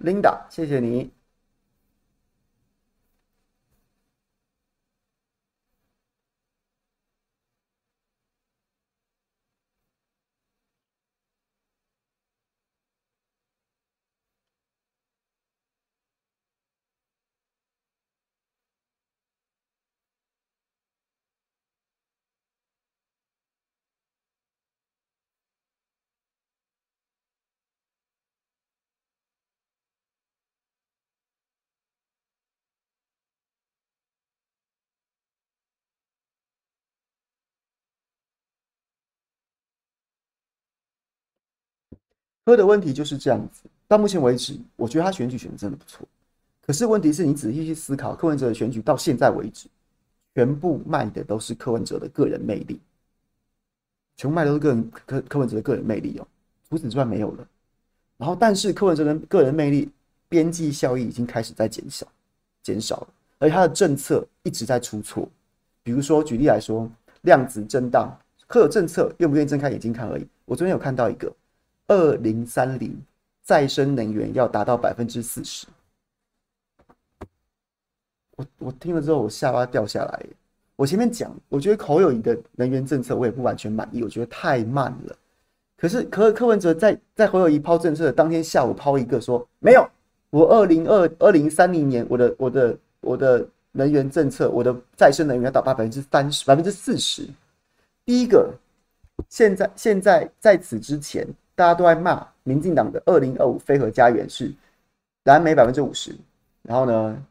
[0.00, 1.12] ？Linda，谢谢你。
[42.44, 43.62] 柯的问题就是这样子。
[43.86, 46.06] 到目前为止，我觉得他选举选的真的不错。
[46.66, 49.68] 可是问题是你仔细去思考，柯文哲的选举到现在为止，
[50.34, 52.78] 全部卖的都是柯文哲的个人魅力，
[54.16, 56.26] 全部卖的都是个人柯柯文哲的个人魅力哦，
[56.68, 57.48] 除此之外没有了。
[58.16, 59.90] 然后，但是柯文哲的个人魅力
[60.28, 62.06] 边际效益已经开始在减少，
[62.62, 65.28] 减少了，而他的政策一直在出错。
[65.82, 66.88] 比如说，举例来说，
[67.22, 68.16] 量子震荡，
[68.46, 70.26] 柯有政策，愿不愿意睁开眼睛看而已。
[70.44, 71.32] 我昨天有看到一个，
[71.90, 72.96] 二零三零
[73.42, 75.66] 再生能源要达到百分之四十。
[78.36, 80.26] 我我听了之后，我下巴掉下来。
[80.76, 85.16] 我前面讲，我觉得侯友谊的能源政策我也不完全满意，我觉得太慢了。
[85.76, 89.84] 可是柯柯文哲在在侯友谊抛政策的当天下午抛一个说没有，
[90.30, 97.28] 我二零二二零三零年我的我的我的能源政策，我的再生能源要达到百分之三十百分之四十。
[98.04, 98.54] 第一个，
[99.28, 101.26] 现在现在在此之前，
[101.60, 104.50] 大家都在骂民进党的二零二五非核家园是
[105.24, 106.16] 燃煤百分之五十，
[106.62, 107.22] 然后呢？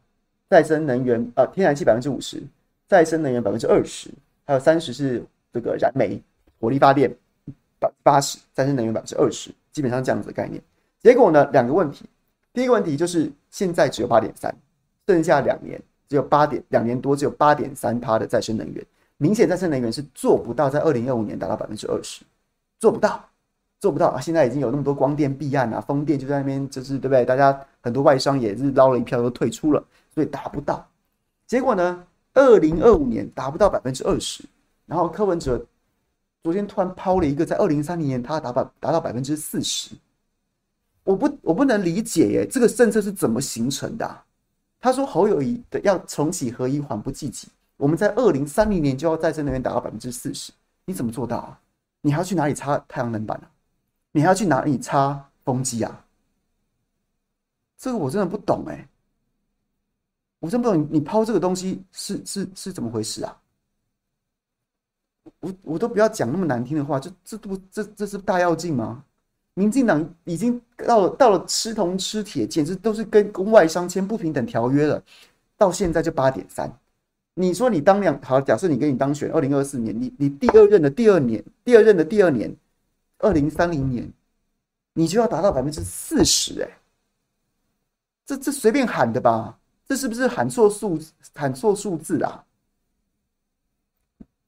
[0.48, 2.40] 再生能源、呃，天然气百分之五十，
[2.88, 4.08] 再生能源百分之二十，
[4.44, 6.20] 还有三十是这个燃煤
[6.60, 7.10] 火力发电
[7.80, 10.62] 百分之八十，再生能源百分之二十，基本上这样子的概念。
[11.02, 12.04] 结果呢，两个问题，
[12.52, 14.54] 第一个问题就是现在只有八点三，
[15.08, 18.84] 剩下两年只有八点两年多只有八点三趴的再生能源，
[19.18, 22.24] 明显再生能源是做不到在二零二五年达到百分之二十，
[22.80, 23.24] 做不到，
[23.80, 24.20] 做不到啊！
[24.20, 27.24] 现在已经有那么多光电弊案啊，风电就在那边，就是对不对？
[27.24, 29.82] 大家很多外商也是捞了一票都退出了。
[30.14, 30.86] 所以达不到，
[31.46, 32.04] 结果呢？
[32.34, 34.44] 二零二五年达不到百分之二十，
[34.86, 35.64] 然后柯文哲
[36.44, 39.90] 昨天突然抛了一个，在二零三零年他达到达到百分之四十，
[41.02, 44.22] 我不我不能理解耶，这个政策是怎么形成的？
[44.80, 50.52] 他说侯友宜的要重启合一缓不济急，我们在二零三零年就要再生能源达到百分之四十，
[50.84, 51.60] 你怎么做到啊？
[52.00, 53.46] 你还要去哪里插太阳能板啊？
[54.12, 56.04] 你还要去哪里插风机啊？
[57.76, 58.86] 这个我真的不懂哎。
[60.38, 63.40] 我真不懂你，抛这个东西是是是怎么回事啊？
[65.40, 69.04] 我我都不要讲那么难听的话，这这不这这是大跃进吗？
[69.54, 75.02] 民进党已经到了到了吃铜吃铁，简直都是跟跟外商签不平等条约了。
[75.58, 76.72] 到现在就八点三，
[77.34, 82.56] 你说你当两好，假设你跟你当选，二零二四年，你你第二任的第二年，第二任的第二年，
[83.20, 84.12] 二零三零年，
[84.92, 86.78] 你就要达到百分之四十，哎，
[88.26, 89.58] 这这随便喊的吧？
[89.86, 91.00] 这是不是喊错数
[91.34, 92.44] 喊错数字啊？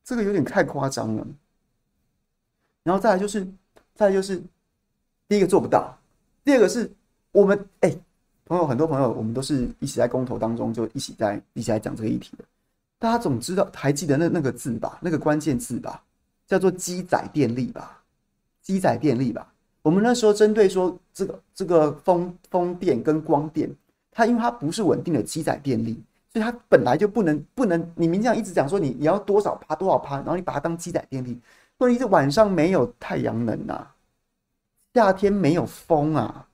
[0.05, 1.27] 这个有点太夸张了。
[2.83, 3.47] 然后再来就是，
[3.95, 4.43] 再就是，
[5.29, 5.97] 第一个做不到，
[6.45, 6.91] 第二个是
[7.31, 7.97] 我们哎、
[8.45, 12.45] 朋友很多朋友，我们都是一起在公投当中就一起在一起来讲这个议题的。
[12.99, 14.99] 大家总知道还记得那那个字吧？
[15.01, 16.03] 那个关键字吧，
[16.47, 18.02] 叫做机载电力吧？
[18.63, 19.53] 机载电力吧？
[19.83, 23.71] 我们那时候针对说这个这个风风电跟光电。
[24.15, 25.95] 它因为它不是稳定的机载电力，
[26.31, 27.91] 所以它本来就不能不能。
[27.97, 31.41] 你明这样一直讲说你你要多少趴多少趴，然后你把它当机载电力，
[31.79, 33.95] 问题是晚上没有太阳能啊，
[34.93, 36.47] 夏天没有风啊，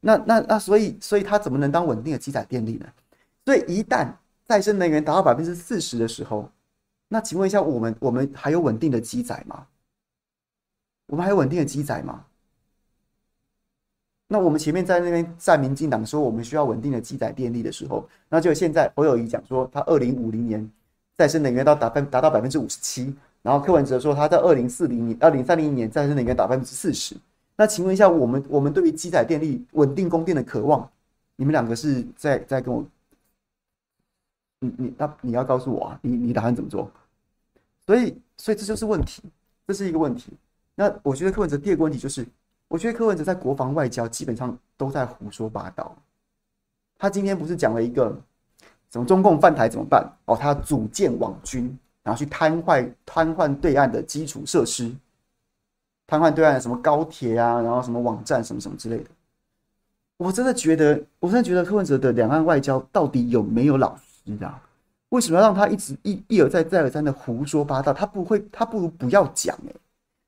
[0.00, 2.86] 那那那所以所以它怎么能当稳定的机载电力呢？
[3.46, 4.12] 所以一旦
[4.44, 6.46] 再生能源达到百分之四十的时候，
[7.08, 9.66] 那请问一下，我们我们还有稳定的机载吗？
[11.06, 12.24] 我们还有稳定的机载吗？
[14.28, 20.68] 那我们前面在那边站民进党说我们需要稳定的机载电力的时候，那就现在侯友谊讲说他二零五零年
[21.14, 27.16] 再生能源到达分达到百分之五十七，然后柯文哲说他在二零四零年二零三零年再生能源达百分之四十。
[27.54, 30.90] 那请问一下，我们我们对于机载电力稳定供电的渴望，
[31.36, 32.84] 你们两个是在在跟我，
[34.58, 36.90] 你你那你要告诉我啊，你你打算怎么做？
[37.86, 39.22] 所以所以这就是问题，
[39.68, 40.32] 这是一个问题。
[40.76, 42.24] 那我觉得柯文哲第二个问题就是。
[42.68, 45.96] 我觉得柯文哲在国防外交基本上都在胡说八道。
[46.98, 48.10] 他今天不是讲了一个
[48.90, 50.04] 什么中共犯台怎么办？
[50.24, 54.92] 哦，他组建网军，然后去瘫痪瘫痪对岸的基础设施，
[56.08, 59.04] 瘫痪对岸的什么高铁啊，然后什么网站什么什么之类的。
[60.16, 64.60] 我真的觉得，我真的觉得柯文哲的两岸外交到底有没有老师啊？
[65.10, 67.92] 为什么要让他一直一一而再再而三的胡说八道？
[67.92, 69.72] 他不会，他不如不要讲哎。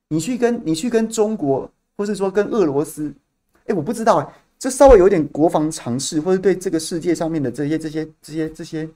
[0.08, 1.70] 你去跟你去跟中国。
[1.98, 3.12] 或是说跟俄罗斯，
[3.66, 8.88] 哎、我不知道、欸，这稍微有点国防常识，或者对这个世界上面的这些、这些、这些、这些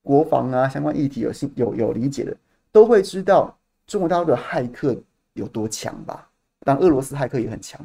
[0.00, 2.34] 国防啊相关议题有心有有理解的，
[2.72, 3.54] 都会知道
[3.86, 4.96] 中国大陆的骇客
[5.34, 6.30] 有多强吧？
[6.60, 7.78] 当，俄罗斯骇客也很强，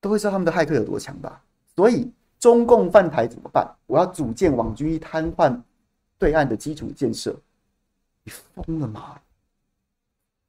[0.00, 1.42] 都会知道他们的骇客有多强吧？
[1.76, 2.10] 所以
[2.40, 3.70] 中共犯台怎么办？
[3.86, 5.60] 我要组建网军，瘫痪
[6.18, 7.38] 对岸的基础建设，
[8.22, 9.20] 你疯了吗？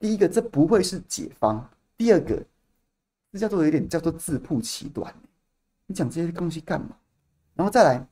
[0.06, 1.68] 第一个，这不会是解方。
[1.98, 2.40] 第二个，
[3.34, 5.12] 这叫做有点叫做自曝其短。
[5.88, 6.90] 你讲这些东西干嘛？
[7.56, 8.08] 然后再来，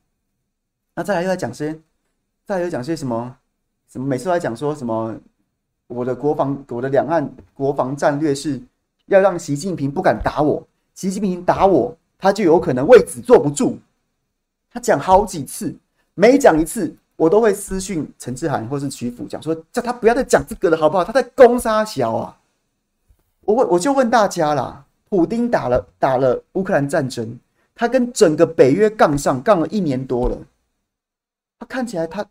[0.96, 1.72] 那再来又来讲些，
[2.44, 3.36] 再来又讲些什么？
[3.86, 5.16] 什么每次来讲说什么？
[5.86, 8.60] 我的国防，我的两岸国防战略是
[9.06, 13.78] 要让习近平不敢打我，习近平打我，他就有可能位置坐不住。
[14.68, 15.72] 他讲好几次，
[16.14, 21.04] 每讲一次，我都会私讯陈志涵或是曲阜讲说，叫他不要再讲这个了，好不好？
[21.04, 22.40] 他在攻杀小啊！
[23.42, 27.38] 我问，我就问大家啦，普丁打了打了乌克兰战争，
[27.74, 30.38] 他跟整个北约杠上杠了一年多了，
[31.58, 32.26] 他看起来他。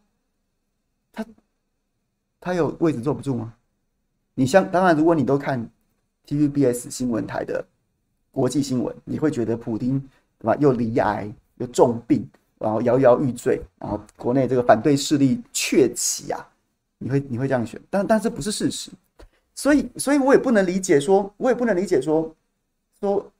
[1.15, 1.23] 他
[2.41, 3.53] 他有位置坐不住吗？
[4.33, 5.69] 你像当然，如果你都看
[6.27, 7.63] TVBS 新闻台的
[8.31, 9.99] 国际新闻，你会觉得普丁
[10.39, 10.55] 对吧？
[10.59, 12.27] 又罹癌又重病，
[12.57, 16.47] 然后摇摇欲坠，然后国内这个反对势力鹊起啊！
[16.97, 18.91] 你会你会这样选，但但这不是事实，
[19.55, 22.33] 所以所以我也不能理解说，我也不能理解说
[22.99, 23.31] 说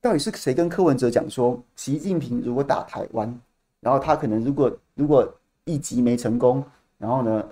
[0.00, 3.40] 到底是谁跟柯文哲讲说，习近平如果打台湾，
[3.80, 5.28] 然后他可能如果如果
[5.64, 6.64] 一击没成功，
[6.98, 7.44] 然后呢？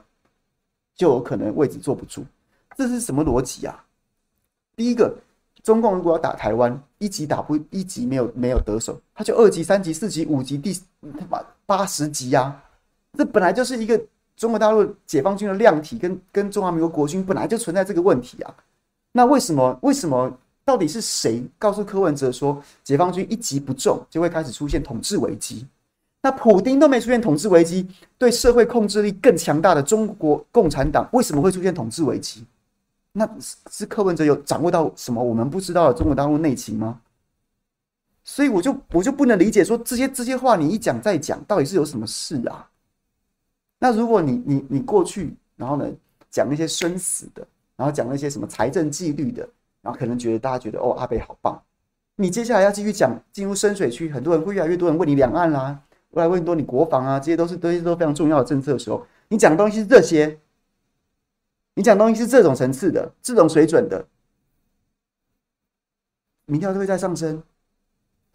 [0.98, 2.24] 就有可能位置坐不住，
[2.76, 3.84] 这是什么逻辑啊？
[4.74, 5.16] 第一个，
[5.68, 12.58] 中共如果要打台湾，一级打不一级没有没有得手，他就二级、三级、四级、五级、第他妈八十级呀。
[13.18, 14.00] 这本来就是一个
[14.34, 18.54] 中国大陆解放军的量体跟跟中华民国国军本来就存在这个问题啊。
[19.12, 25.66] 那为什么为什么到底是谁告诉柯文哲说解放军一击不中就会开始出现统治危机？
[26.22, 32.42] 那普丁都没出现统治危机，对社会控制力更强大的中国共产党为什么会出现统治危机？
[33.12, 33.28] 那
[33.70, 37.00] 是柯文哲有掌握到什么我们不知道的中国大陆内情吗？
[38.22, 42.68] 所以我就我就不能理解说这些这些话你一讲再讲，到底是有什么事啊？
[43.78, 45.86] 那如果你你你过去然后呢
[46.30, 47.46] 讲那些生死的，
[47.76, 49.48] 然后讲那些什么财政纪律的，
[49.80, 51.58] 然后可能觉得大家觉得哦阿北好棒，
[52.16, 55.80] 你接下来要继续讲进入深水区，很多人会越来越多人问你两岸啦。
[56.10, 60.38] 我来问多你国防啊，这些都是这些都非常重要的政策的时候，你讲的东西是这些，
[61.78, 64.04] 你讲东西是这种层次的、这种水准的，
[66.46, 67.40] 民调都会再上升，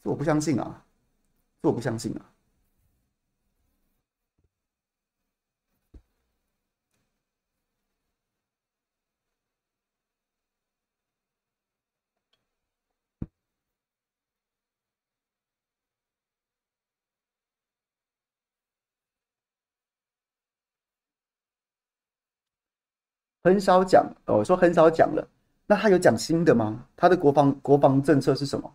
[0.02, 0.86] 这我不相信啊，
[1.62, 2.33] 这我不相信啊。
[23.44, 25.28] 很少讲哦，说很少讲了。
[25.66, 26.86] 那他有讲新的吗？
[26.96, 28.72] 他的国防国防政策是什么？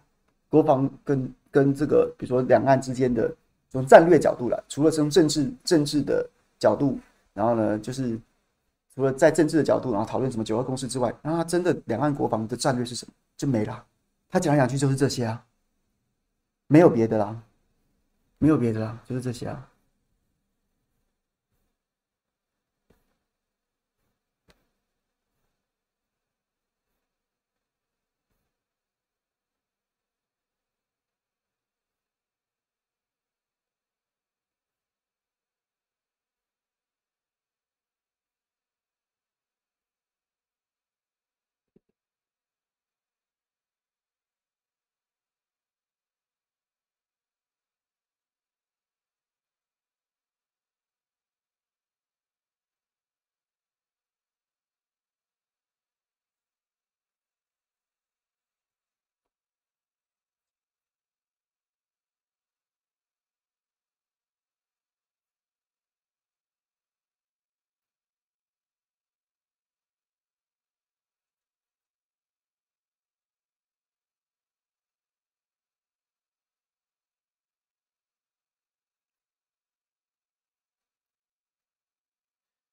[0.49, 3.35] 国防跟跟这个，比如说两岸之间的
[3.71, 6.99] 从战略角度来，除了从政治政治的角度，
[7.35, 8.19] 然后呢，就是
[8.95, 13.13] 除了在政治的角度，然后讨论什么九二共识之外，那他真的两岸国防的战略是什么？
[13.37, 13.85] 就没了。
[14.31, 15.45] 他讲来讲去就是这些啊，
[16.67, 17.37] 没有别的啦，
[18.39, 19.69] 没有别的啦，就是这些啊。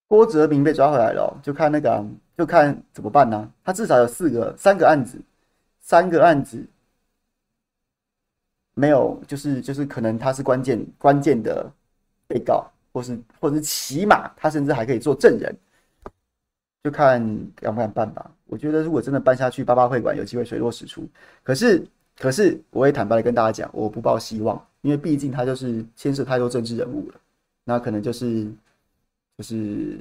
[0.07, 2.05] 郭哲明被抓回来了，就看那个、
[2.37, 5.19] 就看怎么办呢、他至少有四个、三个案子，
[5.81, 6.63] 三个案子
[8.75, 11.69] 没有，就是就是可能他是关键关键的
[12.27, 15.55] 被告，或是或者是起码他甚至还可以做证人，
[16.83, 17.19] 就看
[17.55, 18.29] 敢不敢办吧。
[18.45, 21.09] 我觉得如果真的办下去，八八会馆有机会水落石出。
[21.41, 21.83] 可是
[22.15, 27.15] 可是，我也坦白的跟大家讲，我不抱希望，因为毕竟他就是牵涉太多政治人物了，
[27.63, 28.47] 那可能就是。
[29.37, 29.99] 就是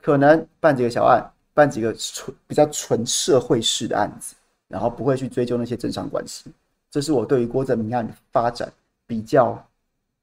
[0.00, 1.22] 可能办几个小案，
[1.52, 4.34] 办几个纯比较纯社会式的案子，
[4.68, 6.52] 然后不会去追究那些政商关系。
[6.90, 8.72] 这是我对于郭哲明案的发展
[9.06, 9.68] 比较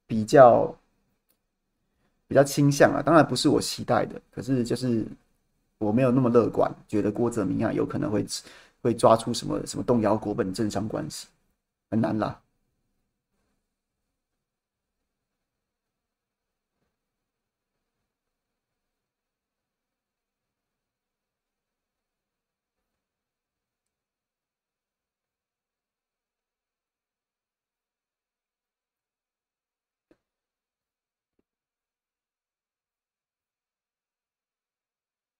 [0.08, 0.76] 比较
[2.28, 3.02] 比较倾向啊。
[3.02, 5.06] 当然不是我期待的，可是就是
[5.78, 8.26] 我没有那么乐观，觉得郭哲明案有可能会
[8.82, 11.28] 会抓出什么什么动摇国本政商关系，
[11.92, 12.40] 很难啦。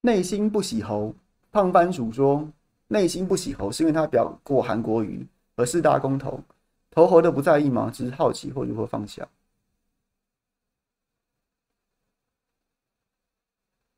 [0.06, 1.16] 内心不喜侯，
[1.52, 2.48] 胖番薯说
[2.90, 5.26] ：“内心不喜侯，是因为他表过韩国瑜，
[5.56, 6.40] 而四大公投，
[6.92, 7.90] 投侯的不在意吗？
[7.92, 9.28] 只是好奇或如何放下。”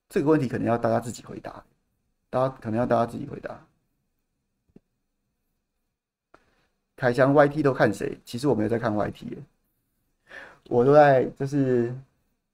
[0.07, 1.65] 这个问题可能要大家自己回答，
[2.29, 3.67] 大家可能要大家自己回答。
[6.95, 8.17] 凯翔 YT 都看谁？
[8.23, 9.39] 其实我没有在看 YT，
[10.69, 11.87] 我都在就是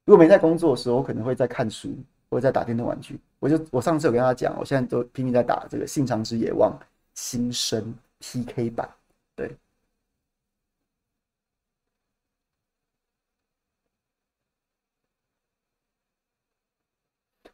[0.05, 1.95] 如果没在工作的时候，我可能会在看书。
[2.29, 6.71] 或者在打电动玩具，我就我上次有跟他讲，我现在都拼命在打这个《信长之野望》
[7.13, 8.89] 新生 PK 版，
[9.35, 9.57] 对。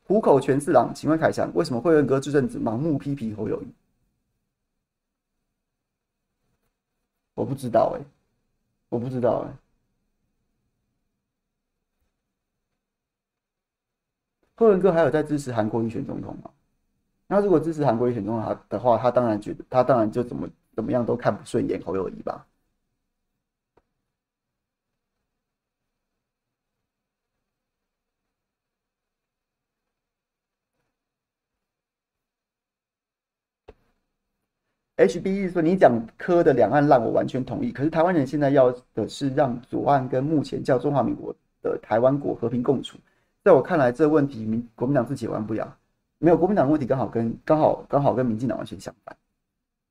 [0.03, 3.73] 虎口泉四郎，请问凯翔，为什么会有哥这阵子盲目批评侯友宜？
[7.33, 8.05] 我不知道哎、
[8.89, 9.57] 我不知道哎、
[14.59, 16.51] 柯文哥还有在支持韩国瑜选总统吗？
[17.27, 22.45] 那如果支持韩国瑜选总统的话，他当然觉得他当然就怎么怎么样都看不顺眼侯友宜吧。
[34.97, 37.71] H B E 说：“你讲柯的两岸烂，我完全同意。
[37.71, 42.97] 可是台湾人现在要的是让左岸跟目前叫中华民国的台湾国和平共处。”
[43.43, 45.75] 在我看来，这问题民国民党自己也玩不了。
[46.17, 49.15] 没有国民党的问题，刚好跟刚好刚好跟民进党完全相反。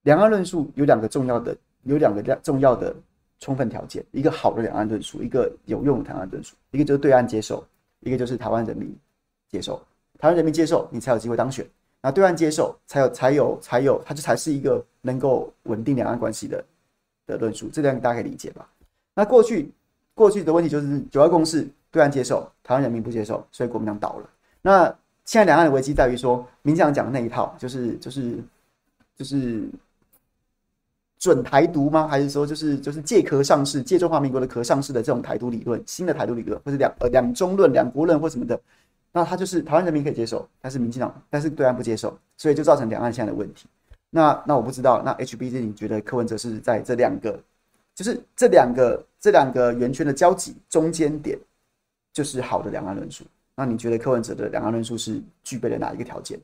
[0.02, 2.94] 两岸论述有两个重要的，有两个重要的
[3.40, 6.54] 充分条件：一个好的两岸论述，一个有用的台湾论述。
[6.72, 7.66] 一个就是对岸接受，
[8.00, 8.94] 一个就是台湾人民
[9.48, 9.80] 接受。
[10.18, 11.64] 台湾人民接受，你才有机会当选；
[12.02, 16.62] 那对岸接受，才有才有才有，它就才是一个能够稳定两岸关系的
[17.26, 17.70] 的论述。
[17.72, 18.68] 这点大家可以理解吧？
[19.14, 19.72] 那过去
[20.14, 21.66] 过去的问题就是九二共识。
[21.90, 24.30] 对岸接受，台湾人民不接受，所以国民党倒了。
[24.62, 24.84] 那
[25.24, 28.38] 现在两岸的危机在于说，民进党讲的那一套，就是就是
[29.16, 29.68] 就是
[31.18, 32.06] 准台独吗？
[32.06, 38.58] 还是说就是就是借壳上市，借中华民国的壳上市的这种台独理论，新的台独理论，或者两呃两中论、两国论或什么的？
[39.10, 43.66] 那他就是台湾人民可以接受，但是民进党，但是对岸不接受，所以就造成两岸现在的问题。
[44.10, 47.38] 那那我不知道，那 HBC 你觉得柯文哲是在这两个，
[47.94, 51.38] 就是这两个这两个圆圈的交集中间点？
[52.12, 53.24] 就是好的两岸论述。
[53.54, 56.38] 那你觉得柯文哲的两岸论述是具备了哪一个条件？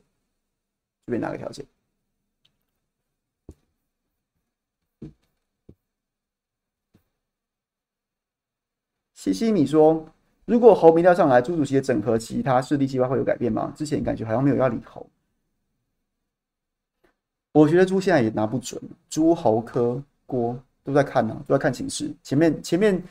[1.05, 1.65] 具备哪个条件？
[9.13, 10.05] 西西米说
[10.45, 13.73] ：“如果侯民调上来，朱主席的整合其他势力计划会有改变吗？
[13.77, 15.09] 之前感觉好像没有要理侯。
[17.53, 22.13] 我觉得朱现在也拿不准，朱侯柯郭都在看呢、都在看情势。
[22.23, 23.01] 前面前面。”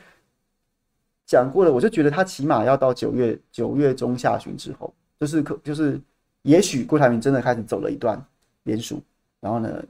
[1.25, 5.99] 讲过了，我就觉得他起码要到九月九月中下旬之后，就是可就是，
[6.43, 8.23] 也许郭台铭真的开始走了一段
[8.63, 9.01] 连署，
[9.39, 9.83] 然后呢，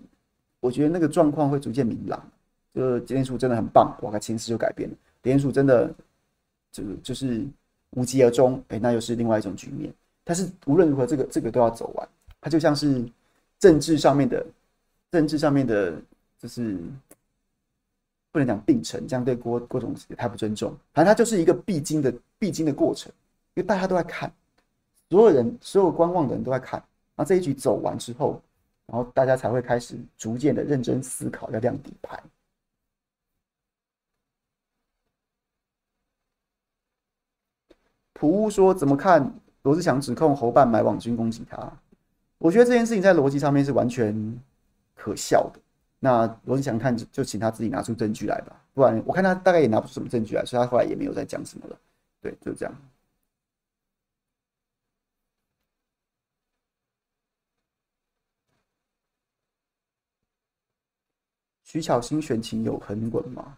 [0.62, 2.26] 我觉得那个状况会逐渐明朗，
[2.74, 5.94] 就是连署真的很棒，哇，情势就改变了，连署真的
[6.72, 7.46] 就就是
[7.92, 9.94] 无疾而终，哎，那又是另外一种局面。
[10.24, 12.08] 但是无论如何，这个这个都要走完，
[12.40, 13.04] 它就像是
[13.60, 14.46] 政治上面的
[15.12, 15.94] 政治上面的，
[16.40, 16.78] 就是。
[18.36, 20.76] 不能讲并成，这样对郭郭总也太不尊重。
[20.94, 23.10] 反正他就是一个必经的必经的过程，
[23.54, 24.30] 因为大家都在看，
[25.10, 26.84] 所有人所有观望的人都在看。
[27.16, 28.42] 那这一局走完之后，
[28.88, 32.22] 然后大家才会开始逐渐的认真思考要亮底牌。
[38.12, 41.72] 普乌说：“怎么看罗志祥指控侯办买网军攻击他？
[42.38, 44.14] 我觉得这件事情在逻辑上面是完全
[44.94, 45.60] 可笑的。”
[46.06, 51.76] 那罗智强看就请他自己拿出证据来吧，不然我看他大概也拿不出什么证据来，所以他后来也没有再讲什么了。
[52.22, 52.76] 对，就这样。
[61.64, 63.58] 徐巧芯选情有很稳吗？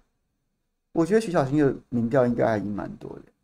[0.93, 3.36] 我觉得徐巧芯的民调应该还赢蛮多的。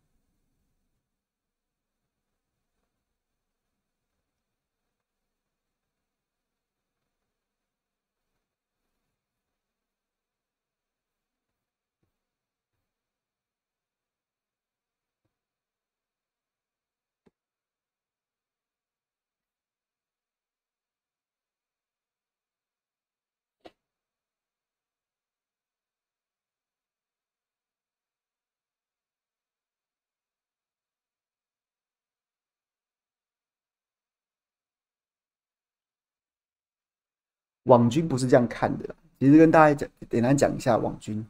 [37.64, 38.94] 网军不是这样看的。
[39.18, 41.24] 其实跟大家讲，简单讲一下网军，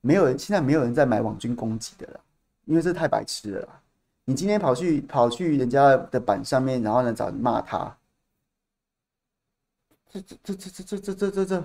[0.00, 2.20] 没有人现在没有人在买网军攻击的了，
[2.66, 3.68] 因为这太白痴了。
[4.24, 7.96] 你今天跑去跑去人家的板上面，然后呢找人骂他，
[10.10, 11.64] 这这这这这这这这这，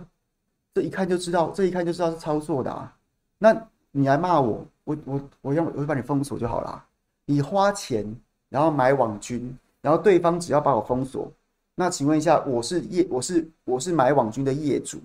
[0.74, 2.98] 这一看就知道，这一看就知道是操作的啊。
[3.38, 3.56] 那
[3.92, 6.84] 你来骂我，我我我用我会把你封锁就好了。
[7.26, 8.06] 你花钱
[8.50, 11.32] 然后买网军，然后对方只要把我封锁，
[11.76, 15.00] 那请问一下，我是业我是我是买网军的业主。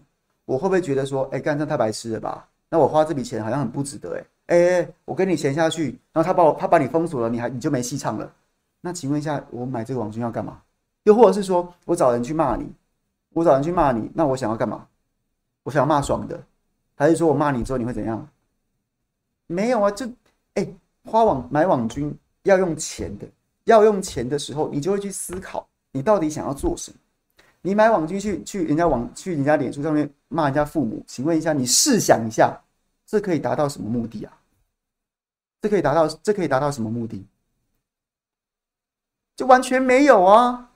[0.47, 2.49] 我会不会觉得说，哎、干这太白痴了吧？
[2.69, 8.33] 那我花这笔钱好像很不值得、欸，哎，哎，我跟你钱下去，然后他把我他把你封锁了，你还你就没戏唱了？
[8.81, 10.61] 那请问一下，我买这个网军要干嘛？
[11.05, 12.69] 又或者是说我找人去骂你，
[13.33, 14.87] 我找人去骂你，那我想要干嘛？
[15.63, 16.43] 我想要骂爽的，
[16.97, 18.29] 还是说我骂你之后你会怎样？
[19.47, 20.05] 没有啊，就
[20.55, 20.67] 哎、
[21.05, 23.27] 花网买网军要用钱的，
[23.65, 26.97] 要用钱的时候，你就会去思考，你到底想要做什么？
[27.63, 32.59] 你买网军去去人家网去人家脸书上面骂人家父母，请问一下，你试想一下，
[33.07, 34.33] 这可以达到什么目的啊？
[35.61, 37.23] 这可以达到这可以达到什么目的？
[39.37, 40.71] 就完全没有啊，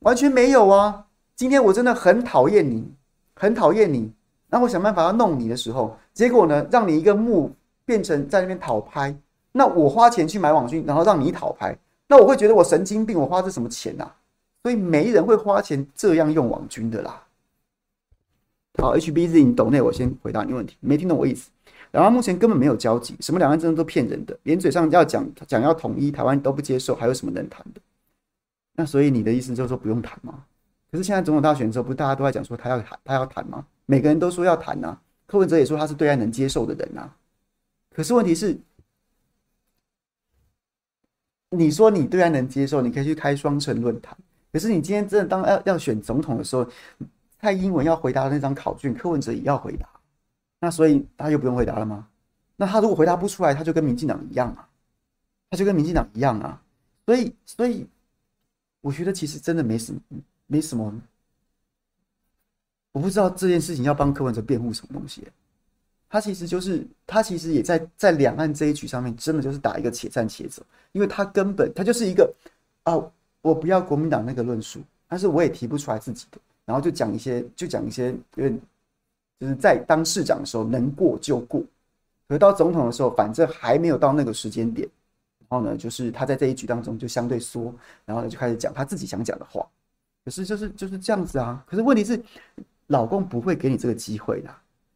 [0.00, 1.06] 完全没有啊！
[1.36, 2.90] 今天我真的很讨厌你，
[3.34, 4.12] 很讨厌你，
[4.48, 7.54] 然后我想办法要弄你的时候，结果呢，让你一个幕
[7.84, 9.14] 变成在那边讨拍，
[9.52, 11.76] 那我花钱去买网军，然后让你讨拍，
[12.06, 14.14] 那我会觉得我神经病，我花这什么钱啊？
[14.64, 17.22] 所以没人会花钱这样用网军的啦。
[18.78, 21.50] 好，HBZ，你懂内，我先回答你问题，没听懂我意思。
[21.92, 27.80] 两岸目前根本没有交集，什么两岸真的都骗人的，连嘴上要讲讲要统一台湾都不接受，还有什么能谈的？
[28.72, 30.46] 那所以你的意思就是说不用谈吗？
[30.90, 33.66] 可是现在总统大选之后，不是大家都在讲说他要谈，他要谈吗？
[33.84, 37.16] 每个人都说要谈呐、啊，柯文哲也说他是对岸能接受的人呐、啊。
[37.94, 38.58] 可是问题是。
[41.50, 44.16] 你说你对岸能接受，你可以去开双城论坛。
[44.54, 46.64] 可是你今天真的当要要选总统的时候，
[47.40, 49.88] 蔡英文要回答的那张考卷，柯文哲也要回答，
[50.60, 52.06] 那所以他又不用回答了吗？
[52.54, 54.68] 那他如果回答不出来，他就跟民进党一样啊，
[55.50, 56.62] 他就跟民进党一样啊。
[57.04, 57.84] 所以，所以
[58.80, 60.00] 我觉得其实真的没什么，
[60.46, 61.02] 没什么。
[62.92, 65.26] 我不知道这件事情要帮柯文哲辩护什么东西、
[66.08, 70.62] 他其实就是他其实也在在两岸这一局上面，真的就是打一个且战且走，
[70.92, 72.32] 因为他根本他就是一个
[72.84, 72.94] 啊。
[73.44, 78.58] 我不要国民党那个论述，但是我也提不出来自己的，然后就讲一些，就讲一些，因为
[79.38, 81.60] 就是在当市长的时候能过就过，
[82.26, 84.88] 可是到总统的时候，反正还没有到那个时间点，
[85.46, 87.70] 然后呢，就是他在这一局当中就相对缩，
[88.06, 89.66] 然后呢就开始讲他自己想讲的话，
[90.24, 91.62] 可是就是就是这样子啊。
[91.68, 92.18] 可是问题是，
[92.86, 94.48] 老公不会给你这个机会的，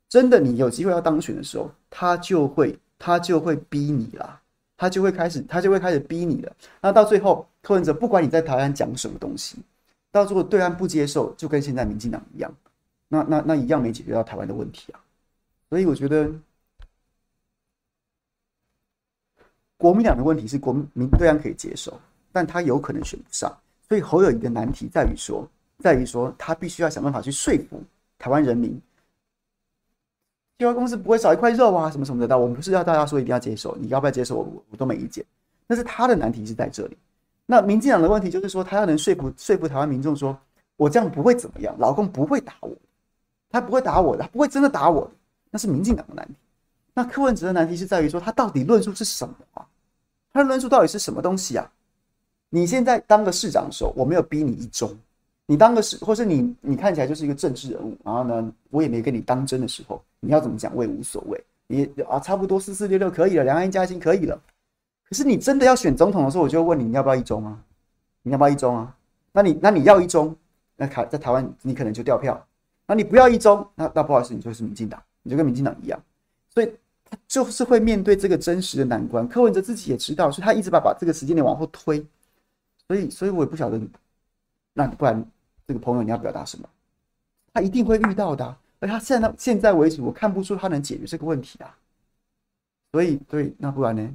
[0.09, 4.41] 真的，你有机会要当选的时候，他就会他就会逼你啦。
[4.79, 6.57] 他就会开始，他就会开始逼你了。
[6.81, 9.59] 那到最后，柯文哲不管你在台湾讲什么东西，
[10.13, 12.51] 到最后对岸不接受，就跟现在民进党一样，
[13.09, 15.01] 那那那一样没解决到台湾的问题啊。
[15.69, 16.33] 所以我觉得，
[19.77, 22.01] 国民党的问题是国民对岸可以接受，
[22.31, 23.53] 但他有可能选不上。
[23.89, 25.45] 所以侯友宜的难题在于说，
[25.81, 27.83] 在于说他必须要想办法去说服
[28.17, 28.81] 台湾人民。
[30.59, 32.37] 计划公司不会少一块肉啊，什么什么的。
[32.37, 35.25] 我们不是要大家说一定要接受，你要不要接受我，我都没意见。
[35.69, 36.99] 但是他的难题是在这里。
[37.47, 40.37] 那民进党的问题就是说，他要能说服说服台湾民众，说
[40.77, 42.73] 我这样不会怎么样，老公不会打我，
[43.51, 45.11] 他不会打我的，他不会真的打我的。
[45.51, 46.35] 那是民进党的难题。
[46.93, 49.65] 那柯文哲的难题是在于说，他到底论述是什么啊？
[50.33, 51.71] 他的论述到底是什么东西啊？
[52.51, 54.91] 你现在当个市长的时候，我没有逼你一中。
[55.51, 64.39] 你当个是，或是你你看起来就是一个政治人物，然后呢，我也没跟你当真的时候，你要怎么讲我也无所谓，你啊差不多四四六六可以了，两岸一家亲可以了。
[65.09, 67.59] 可是你真的要选总统的时候，我就问你，你要不要一中啊？
[68.23, 68.95] 你要不要一中啊？
[69.33, 70.37] 那你那你要一中，
[70.77, 72.47] 那台在台湾你可能就掉票。
[72.87, 75.99] 那你不要一中，那那不好意思，你就是民进党，你就跟民进党一样。
[76.51, 76.71] 所以
[77.09, 79.27] 他就是会面对这个真实的难关。
[79.27, 82.07] 柯文哲自己也知道，所以他一直把把这个时间点往后推。
[82.87, 83.81] 所以所以我也不晓得，
[84.75, 85.27] 那不然。
[85.69, 86.67] 这个朋友，你要表达什么？
[87.53, 91.77] 他一定会遇到的，而他现在现在为止，我看不出他能解决这个问题啊。
[92.91, 94.11] 所以，对，那不然呢？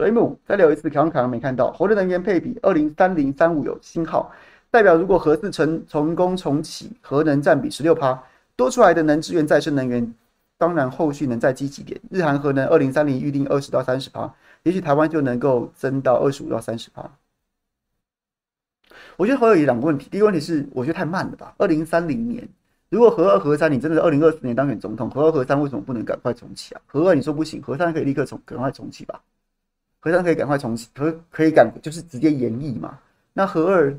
[0.00, 1.70] 水母再聊一次，可能可能没看到。
[1.72, 4.32] 核能能源配比二零三零三五有星号，
[4.70, 8.18] 代表如果核四成成功重启，核能占比十六趴，
[8.56, 10.14] 多出来的能支援再生能源，
[10.56, 12.00] 当然后续能再积极点。
[12.10, 14.32] 日韩核能二零三零预定二十到三十趴，
[14.62, 17.10] 也许台湾就能够增到二十五到三十趴。
[19.18, 21.54] 我觉得核二有两个问题，第一个问题是我觉得太慢了吧？
[21.58, 22.48] 二零三零年，
[22.88, 26.80] 如果核二核三你真的是二零二四年当选总统，核二核三为什么不能赶快重启啊？
[26.86, 29.20] 核二你说不行，核三可以立刻重赶快重启吧？
[30.00, 32.98] 核三可以赶快重启，可可以赶就是直接延役嘛？
[33.32, 33.96] 那核二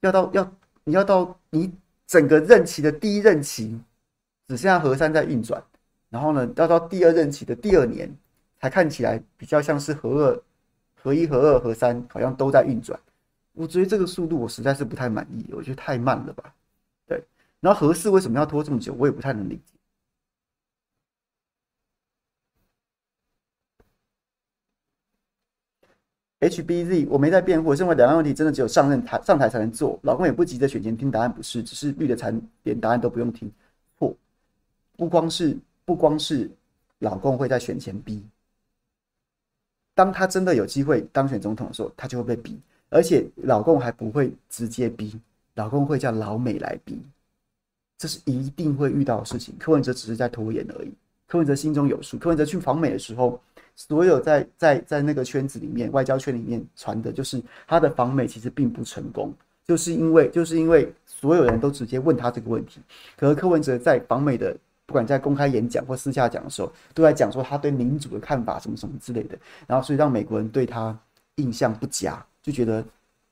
[0.00, 0.52] 要到要
[0.84, 1.72] 你要到你
[2.06, 3.80] 整个任期的第一任期，
[4.46, 5.62] 只剩下核三在运转，
[6.10, 8.12] 然后呢，要到第二任期的第二年
[8.60, 10.42] 才看起来比较像是核二、
[11.02, 12.98] 核一、核二、核三好像都在运转。
[13.52, 16.52] 我觉得这个速度我实在是不太满意，我觉得太慢了吧？
[17.06, 17.22] 对，
[17.60, 19.75] 然后核四为什么要拖这么久，我也不太能理解。
[26.48, 32.32] HBZ，我没在辩护，我认为两岸问题真的只有上任台上台才能做，老公也不急着选前听答案，不是，只是绿的才
[32.62, 33.50] 连答案都不用听。
[33.98, 34.14] 错，
[34.96, 36.50] 不光是不光是
[37.00, 38.22] 老公会在选前逼，
[39.94, 42.58] 当他真的有机会当选总统的时候，他就会被逼。
[42.88, 45.18] 而且老公还不会直接逼，
[45.54, 47.02] 老公会叫老美来逼，
[47.98, 49.52] 这是一定会遇到的事情。
[49.58, 50.92] 柯文哲只是在拖延而已，
[51.26, 52.16] 柯文哲心中有数。
[52.16, 53.40] 柯文哲去访美的时候，
[53.76, 59.32] 所有在在在那个圈子里面，外交圈里面传的就是他的访美其实并不成功，
[59.66, 62.80] 就是因为就是因为所有人都直接问他这个问题。
[63.16, 70.98] 可是柯文哲在访美的，不管在公开演讲或私下讲的时候，都在讲说他对民主的看法什么什么之类的，然后所以让美国人对他
[71.34, 72.24] 印象不佳。
[72.42, 72.82] 就觉得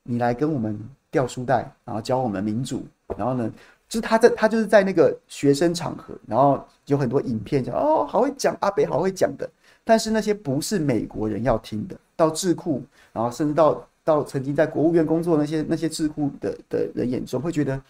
[0.03, 0.77] 你来跟我们
[1.09, 2.85] 掉书袋，然后教我们民主，
[3.17, 3.49] 然后呢，
[3.87, 9.49] 就是他在他就是在那个学生场合，然后有很多影片讲哦，好会讲阿北，好会讲的。
[9.85, 12.83] 但是那些不是美国人要听的，到智库，
[13.13, 17.81] 然后甚至到到曾经在国务院工作那些那些智库的的人眼中，会觉得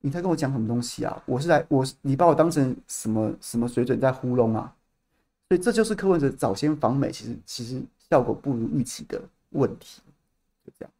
[0.00, 1.22] 你在跟我讲什么东西啊？
[1.24, 4.74] 我是来我你把我当成什么什么水准在糊弄啊？
[5.48, 7.80] 所以这就是柯文哲早先访美，其实其实
[8.10, 9.20] 效果不如预期的
[9.50, 10.02] 问题。
[10.66, 10.92] 就这样。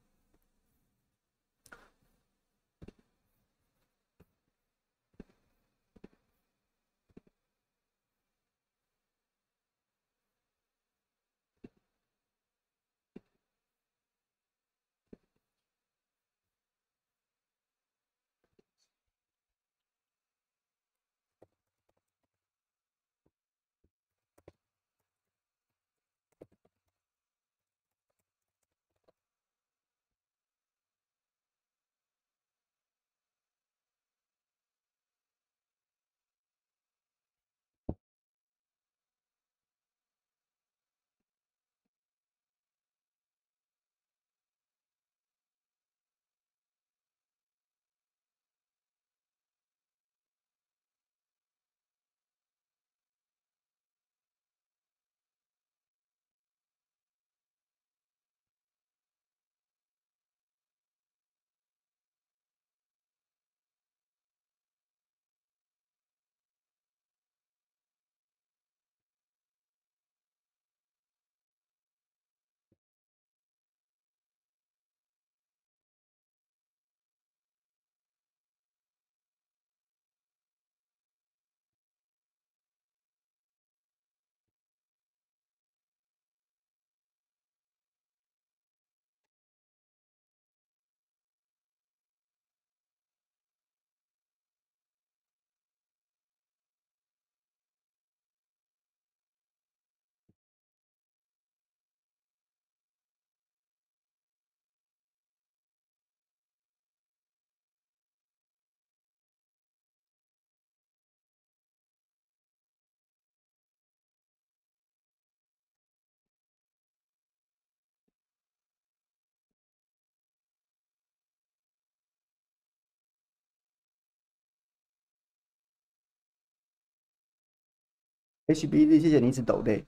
[128.48, 129.84] HBD，谢谢你一直抖内。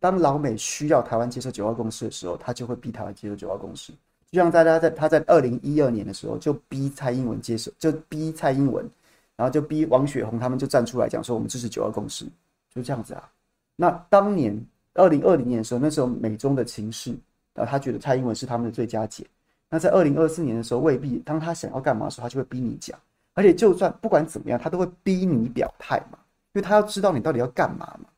[0.00, 3.92] 当老美需要台湾接受九二共识的时候，他就会逼台湾接受九二共识。
[4.30, 8.88] 就像大家在他在二零一二年的时候，就逼蔡英文接受，就逼蔡英文，
[9.36, 12.24] 然后就逼王雪红他们就站出来讲说，我们支持九二共识，
[12.72, 13.28] 就这样子啊。
[13.74, 14.56] 那当年
[14.94, 17.10] 二零二零年的时候，那时候美中的情势，
[17.54, 19.26] 然后他觉得蔡英文是他们的最佳解。
[19.68, 22.98] 那在二零二四年的时候，未必当他想要干嘛的时候，他就会逼你讲。
[23.34, 26.18] 而且就算不管怎么样，他都会逼你表态嘛。
[26.58, 28.10] 因为他要知道你到底要干嘛嘛，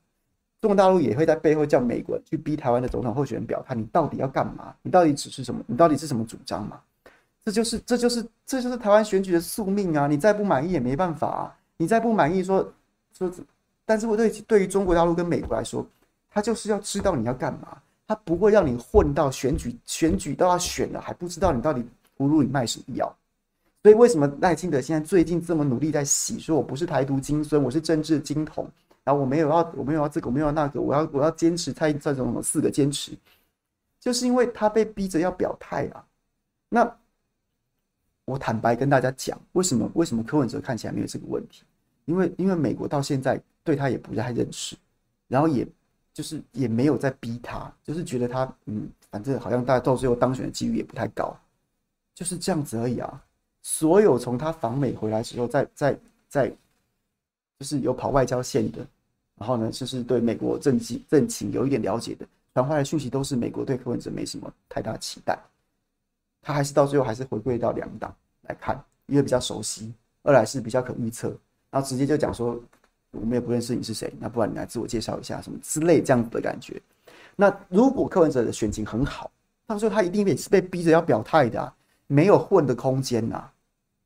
[0.62, 4.74] 中国大陆也会在背后叫美国去逼台湾的总统候选人表态，你到底要干嘛？
[4.80, 5.62] 你到底指是什么？
[5.66, 6.80] 你到底是什么主张嘛？
[7.44, 10.06] 这就是这就是这就是台湾选举的宿命啊！
[10.06, 11.54] 你再不满意也没办法啊！
[11.76, 12.66] 你再不满意说
[13.12, 13.30] 说，
[13.84, 15.86] 但是我对对于中国大陆跟美国来说，
[16.30, 17.76] 他就是要知道你要干嘛，
[18.06, 21.84] 他不会让你混到选举选举都要选了还不知道你到底
[22.16, 23.14] 葫芦里卖什么药。
[23.82, 28.70] 所以为什么赖清德现在最近这么努力在洗，说我不是台独金孙，我是政治金童，
[29.02, 33.12] 然后我没有要，我没有要这个，我没有要那个，我要我要坚持蔡这种四个坚持，
[33.98, 36.04] 就是因为他被逼着要表态啊。
[36.68, 36.96] 那
[38.26, 41.62] 我坦白跟大家讲，为什么为什么柯文哲看起来没有这个问题？
[42.04, 44.76] 因为因为美国到现在对他也不太认识，
[45.26, 45.66] 然后也
[46.12, 51.34] 就是也没有在逼他，就是觉得他嗯，反正好像大家到最后当选的几率也不太高，
[52.14, 53.24] 就是这样子而已啊。
[53.62, 56.48] 所有从他访美回来之后，在在在，
[57.58, 58.78] 就是有跑外交线的，
[59.36, 65.38] 然后呢，就是对美国政绩政情有一点了解的，传回来讯息都是美国对柯文哲没什么太大期待，
[66.40, 69.92] 他还是到最后还是回归到两党来看，一个比较熟悉，
[70.22, 71.28] 二来是比较可预测，
[71.70, 72.58] 然后直接就讲说，
[73.10, 76.80] 我们也不认识你是谁，那不然你来自我介绍一下什么之类这样子的感觉。
[77.36, 79.30] 那如果柯文哲的选情很好，
[79.66, 81.74] 到时候他一定也是被逼着要表态的啊。
[82.10, 83.52] 没有混的空间呐、啊。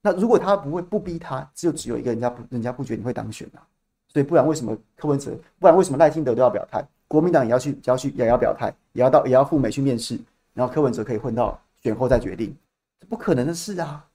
[0.02, 3.66] 那如果他不会不逼他，就只有一个人家不人家不觉得你会当选呐、啊。
[4.12, 10.18] 所以不然为什么柯文哲，不然为什么赖清德都要表态，国民党也要去也要去也要表态，也要到也要赴美去面试，
[10.52, 12.54] 然后柯文哲可以混到选后再决定，
[13.00, 14.06] 这不可能的事啊。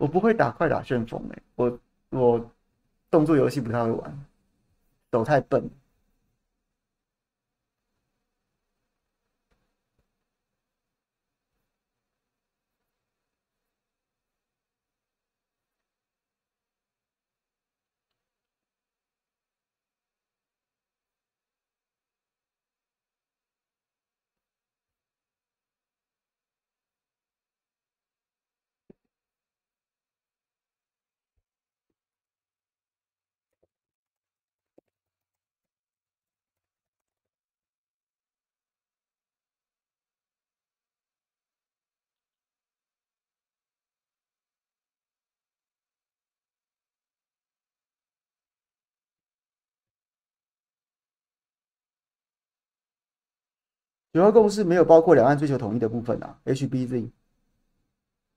[0.00, 1.78] 我不会打快打旋风诶，我
[2.08, 2.50] 我
[3.10, 4.26] 动作游戏不太会玩，
[5.12, 5.70] 手太笨。
[54.12, 57.10] 九二共识没有包括两岸追求统一的部分啊，HBZ。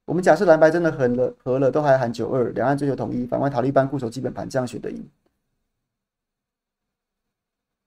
[0.06, 5.10] 我们假设蓝白真的合了，合了都还喊九二，两岸追求统一，反观塔利班固守基本盘，这样选的赢。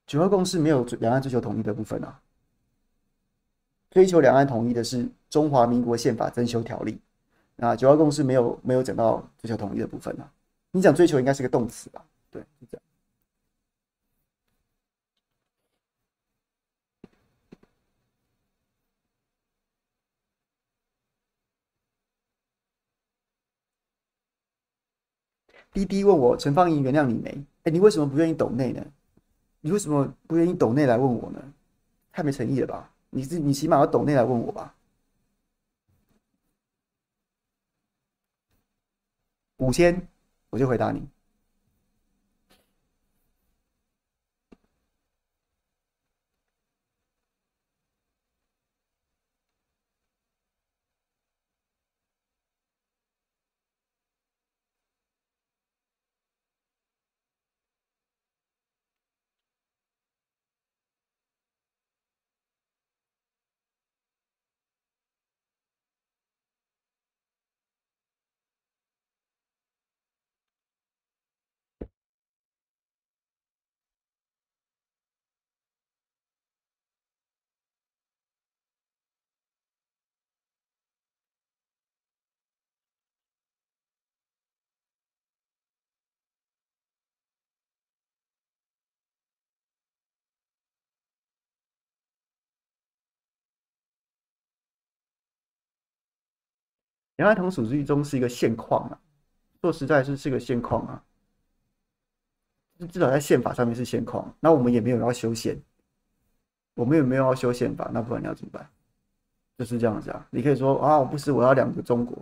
[0.05, 2.19] 九二共识没有两岸追求统一的部分啊，
[3.91, 6.99] 追求两岸统一的是中华民国宪法增修条例。
[7.55, 10.29] 那九二共识没有没有讲到追求统一的部分啊，
[10.71, 12.03] 你讲追求应该是个动词吧？
[12.31, 12.83] 对，是这样。
[25.77, 27.29] 滴滴问我陈芳莹原谅你没？
[27.63, 28.83] 哎，你为什么不愿意抖内呢？
[29.61, 31.39] 你为什么不愿意抖内来问我呢？
[32.11, 32.91] 太没诚意了吧？
[33.11, 34.73] 你是你起码要抖内来问我吧？
[39.57, 40.07] 五千，
[40.49, 41.07] 我就回答你。
[97.17, 98.97] 两岸同属之中是一个现况啊，
[99.61, 101.03] 说实在是是个现况啊，
[102.89, 104.33] 至少在宪法上面是现况。
[104.39, 105.59] 那我们也没有要修宪，
[106.75, 108.67] 我们也没有要修宪法，那不然你要怎么办？
[109.57, 110.27] 就是这样子啊。
[110.29, 112.15] 你可以说啊，我不是我要两个中国，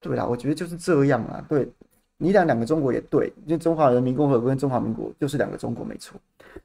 [0.00, 1.44] 对啦，我觉得就是这样啊。
[1.48, 1.68] 对，
[2.16, 6.20] 你讲两个中国也对，因为中华人民共和国跟中华民国就是两个中国没错。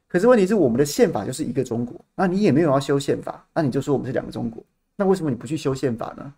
[0.08, 4.64] 可是问题是我们的宪法就是一个中国，那你也没有要修宪法，那你就说我们是两个中国，
[4.96, 6.32] 那为什么你不去修宪法呢？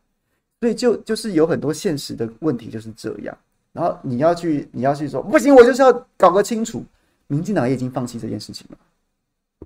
[0.62, 3.38] 所以就就是有很多现实的问题就是这样，
[3.74, 6.86] 然后你要去你要去说不行，我就是要搞个清楚，
[7.28, 8.78] 民进党也已经放弃这件事情了，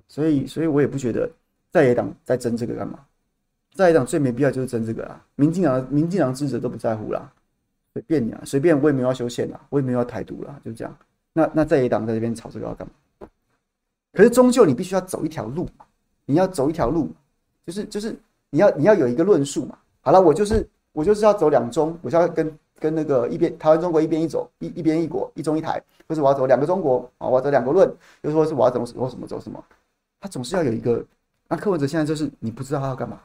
[0.08, 1.30] 所以，所以我也不觉得
[1.70, 2.98] 在野党在争这个干嘛？
[3.74, 5.22] 在野党最没必要就是争这个啦。
[5.34, 7.30] 民进党，民进党支持都不在乎啦，
[7.92, 10.96] 随便你啊，随便我也没有要修宪啦，我也没有要台独啦，就这样。
[11.34, 13.28] 那那在野党在这边吵这个要干嘛？
[14.14, 15.68] 可是终究你必须要走一条路，
[16.24, 17.12] 你要走一条路，
[17.66, 18.16] 就是就是
[18.48, 19.76] 你要你要有一个论述嘛。
[20.00, 20.66] 好了，我就是
[20.96, 25.78] 我就是要走两中，我就要跟跟那个一边台湾中国一边一走，一一边一国，一中一台，
[26.08, 29.62] 或是我要走两个中国啊，我要走两个论，又说是我要怎么走什么走什么，
[30.18, 31.04] 他总是要有一个。
[31.48, 33.20] 那柯文哲现在就是你不知道他要干嘛，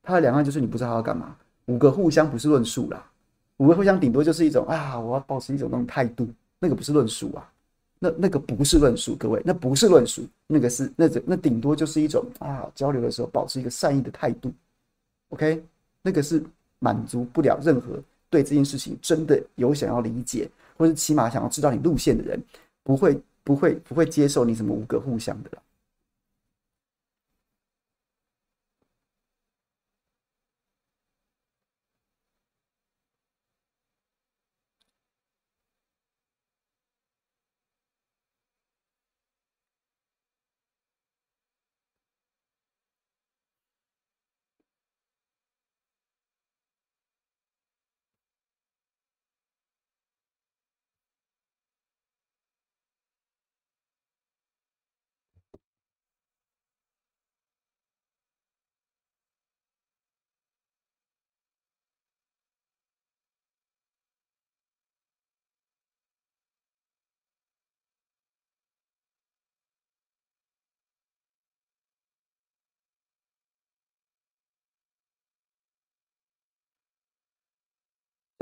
[0.00, 3.04] 他的两岸就是你不知道他要干嘛，五个互相不是论述啦，
[3.56, 6.28] 五个互相顶多就是一种啊，我要保持一种那种态度。
[6.60, 7.50] 那个不是论述啊，
[7.98, 14.52] 那那个不是论述，各位，那不是论述，那个是那那顶多就是一种啊，交流的时候保持一个善意的态度
[15.30, 15.60] ，OK，
[16.02, 16.40] 那个是
[16.82, 22.42] 满足不了任何对这件事情真的有想要理解，或者起码想要知道你路线的人，
[22.82, 25.50] 不会不会不会接受你什么五个互相的。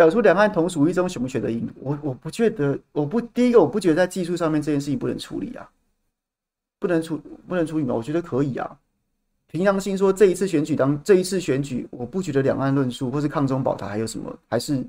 [0.00, 1.68] 讲出两岸同属一中，选不选得赢？
[1.74, 5.70] 我我不觉得，我不第一个，我不觉得在技术上面这件事情不能处理啊，
[6.78, 7.94] 不能处不能处理吗？
[7.94, 8.78] 我觉得可以啊。
[9.48, 14.82] 凭良心说，这一次选举当这一次选举，我不觉得两岸论述或是抗中保台还有什么，还是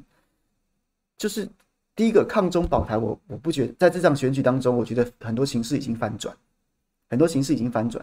[1.17, 1.45] 就是
[1.93, 6.33] 第一个抗中保台，我我不觉得在这场选举当中，我觉得很多形势已经翻转，
[7.09, 8.01] 很多形势已经翻转，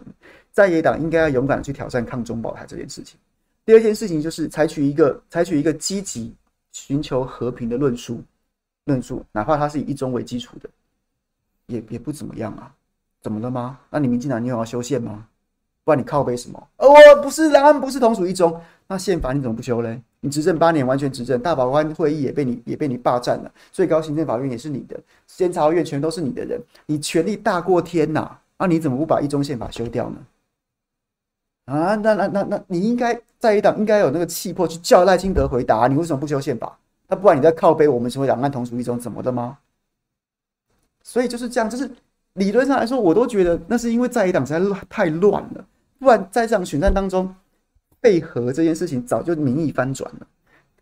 [0.53, 3.19] 在野党应该要勇敢的去挑战抗中保台这件事情。
[3.65, 6.35] 第二件事情就是采取一个采取一个积极。
[6.79, 8.23] 寻求和平的论述，
[8.85, 10.71] 论述，哪怕它是以一中为基础的，
[11.67, 12.73] 也也不怎么样啊？
[13.21, 13.81] 怎么了吗？
[13.91, 15.27] 那你民进党你有要修宪吗？
[15.83, 16.69] 不然你靠背什么？
[16.77, 20.01] 呃，我不是两岸不是同属一中，那宪法你怎么不修嘞？
[20.21, 28.39] 你执政八年，完全执政，大法官会议也被你也被你霸占了，最高行政法院也是你的，监察院全都是你的人，你权力大过天呐！
[28.57, 30.17] 那你怎么不把一中宪法修掉呢？
[31.69, 36.79] 啊，那那那那，你应该在野党应该有那个气魄去叫赖清德回答，你为什么不修宪法？
[37.09, 39.59] 那不然你在靠北我们成为两岸同属一中，怎么的吗？
[41.03, 41.91] 所以就是这样，就是
[42.33, 45.67] 理论上来说，我都觉得那是因为在野党实在太乱了，
[45.99, 47.35] 不然在这场选战当中，
[48.01, 50.27] 备和这件事情早就民意翻转了。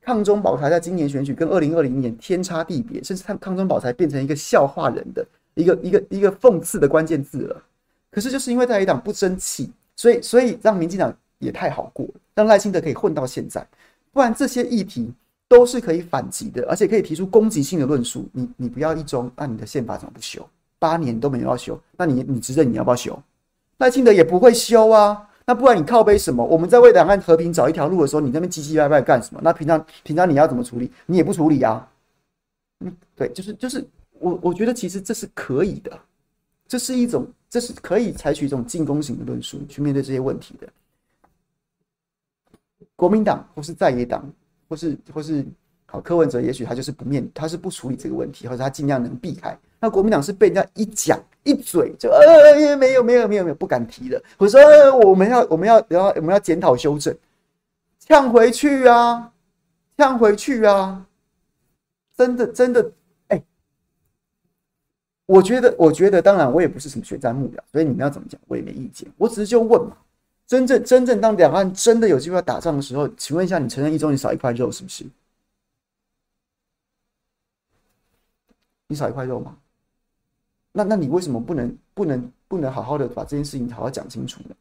[0.02, 7.60] 抗中保台在今年选举跟二零二零年天差地别，甚至抗抗中保台变成一个笑话人的一个一个一个讽刺的关键字了。
[8.08, 9.72] 可是就是因为在野党不争气。
[9.96, 13.66] 所以，所以让民进党也太好过了，让赖清德可以混到现在，
[14.12, 15.10] 不然这些议题
[15.48, 18.28] 都是可以反击的，而且可以提出攻击性的论述。
[18.32, 20.46] 你你不要一中，那你的宪法怎么不修？
[20.78, 23.18] 八年都没有要修，那你你执政你要不要修？
[23.78, 26.44] 赖清德也不会修啊，那不然你靠背什么？
[26.44, 29.40] 我们在为两岸和平找一条路的时候，你那边唧唧歪歪干什么？
[29.42, 30.92] 那平常平常你要怎么处理？
[31.06, 31.88] 你也不处理啊？
[32.80, 33.82] 嗯，对，就是就是
[34.18, 35.98] 我我觉得其实这是可以的，
[36.68, 37.26] 这是一种。
[37.56, 40.68] 这是可以采取一种进攻型的论述去面对这些问题的。
[42.94, 44.30] 国民党或是在野党，
[44.68, 45.42] 或是或是
[45.86, 49.58] 好柯文哲，也许他就是不面，他是不处理这个问题，或者他尽量能避开。
[49.80, 57.16] 那国民党是被人家一讲一嘴就呃没有没有没有没有不敢提的，或者说、呃、我们要我们要然后我们要检讨修正，
[58.00, 59.32] 呛回去啊，
[59.96, 61.06] 呛回去啊，
[62.18, 62.92] 真的真的。
[65.26, 69.08] 我觉得，我觉得，当然，我也不是什么选战幕僚，所以你们要怎么讲，我也没意见。
[69.18, 69.96] 我只是就问嘛，
[70.46, 75.04] 真正真正当两岸真的有机会要打仗的时候，请问一下，你承认一中你少一块肉是不是？
[78.86, 79.56] 你少一块肉吗？
[80.70, 84.54] 那那你为什么不能不能不能好好的把这件事情好好讲清楚呢？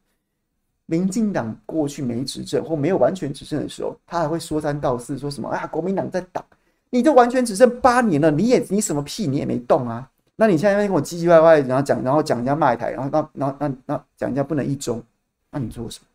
[0.86, 5.64] 民进党过去没执政或没有完全执政的时候，他还会说三道四，说什么啊？
[5.68, 6.44] 国民党在打，
[6.90, 10.10] 你都完全执政八年了，你也你什么屁你也没动啊？
[10.36, 15.02] 那你现在跟我唧唧歪歪，然后讲，然后讲人家卖台，然后那那那那讲人家不能一中，
[15.50, 16.06] 那你做什么？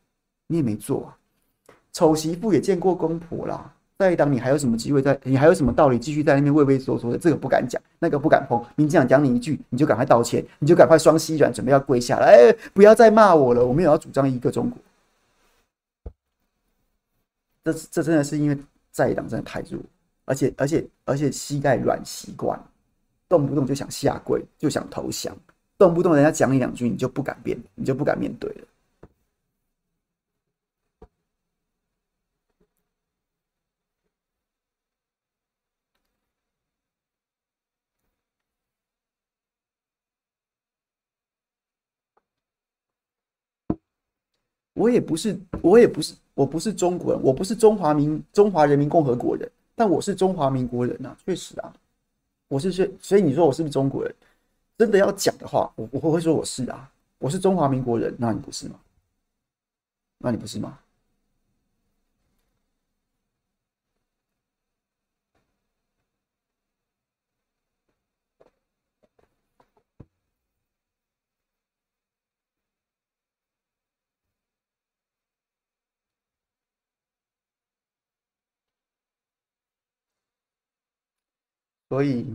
[0.47, 1.17] 你也没做啊。
[1.91, 5.19] 丑媳妇也见过公婆啦，在党你还有什么机会在？
[5.23, 7.17] 你还有什么道理继续在那边畏畏缩缩的？
[7.17, 8.63] 这个不敢讲，那个不敢碰。
[8.75, 12.27] 民进党讲你一句，你就赶快道歉，你就赶快双膝软，准备要跪下来。
[12.27, 14.79] 哎，不要再骂我了，我没有要主张一个中国。
[17.63, 18.57] 这这真的是因为
[18.91, 19.79] 在党真的太弱，
[20.25, 22.59] 而且而且而且膝盖软习惯，
[23.31, 25.33] 动不动就想下跪，就想投降，
[25.77, 28.67] 动不动人家讲你两句，你就不敢变，你就不敢面对了。
[44.73, 51.71] 我也不是，我也不是，我不是中国人，我不是中华民中华人民共和国人，但我是中华民国人、啊，确实啊，
[52.51, 54.13] 我是所所以你说我是不是中国人？
[54.77, 58.77] 真的要讲的话，我我会说我是啊，我是中华民国人，那你不是吗？
[60.17, 60.77] 那你不是吗？
[81.91, 82.25] 所以，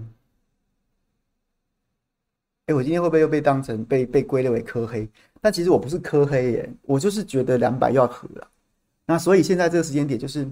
[2.67, 5.09] 哎，我今天会不会又被当成被被归类为科黑？
[5.41, 8.47] 但其实我不是科黑耶，我就是觉得两百要合了。
[9.07, 10.47] 那所以现在这个时间点就是，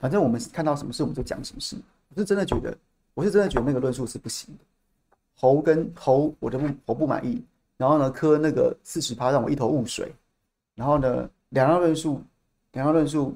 [0.00, 1.76] 反正我们看到什么事我们就讲什么事。
[2.08, 2.76] 我是真的觉得，
[3.14, 4.64] 我是真的觉得那个论述是不行的。
[5.36, 7.40] 侯跟侯，我都不侯不满意。
[7.76, 10.12] 然后呢，柯那个四十趴让我一头雾水。
[10.74, 12.20] 然后呢，两样论述，
[12.72, 13.32] 两样论述。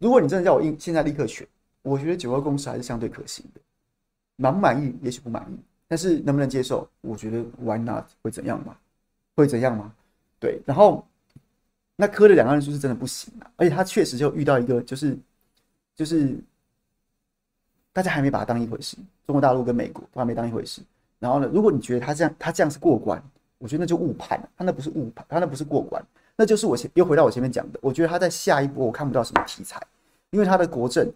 [0.00, 1.46] 如果你真的叫我应现在立刻选，
[1.82, 3.60] 我觉得九二共识还是相对可行的。
[4.36, 4.98] 满不满意？
[5.02, 6.88] 也许不满意，但是能不能接受？
[7.02, 8.06] 我觉得 Why not？
[8.22, 8.74] 会怎样吗？
[9.36, 9.94] 会怎样吗？
[10.38, 10.58] 对。
[10.64, 11.06] 然后
[11.96, 15.18] 那科的两个人数是真的不行啊，而且他确实就遇到一个，就是
[15.94, 16.34] 就是
[17.92, 18.96] 大家还没把他当一回事，
[19.26, 20.80] 中国大陆跟美国都还没当一回事。
[21.18, 23.22] 然后呢，如果你觉得他这样他这样是过关，
[23.58, 26.02] 我觉得那就误判了，他那不是误判，他那不是过关。
[26.40, 29.78] 那就是我前又回到我前面讲的，我觉得他在下一波我看不到什么题材，
[30.30, 31.06] 因为他的国政、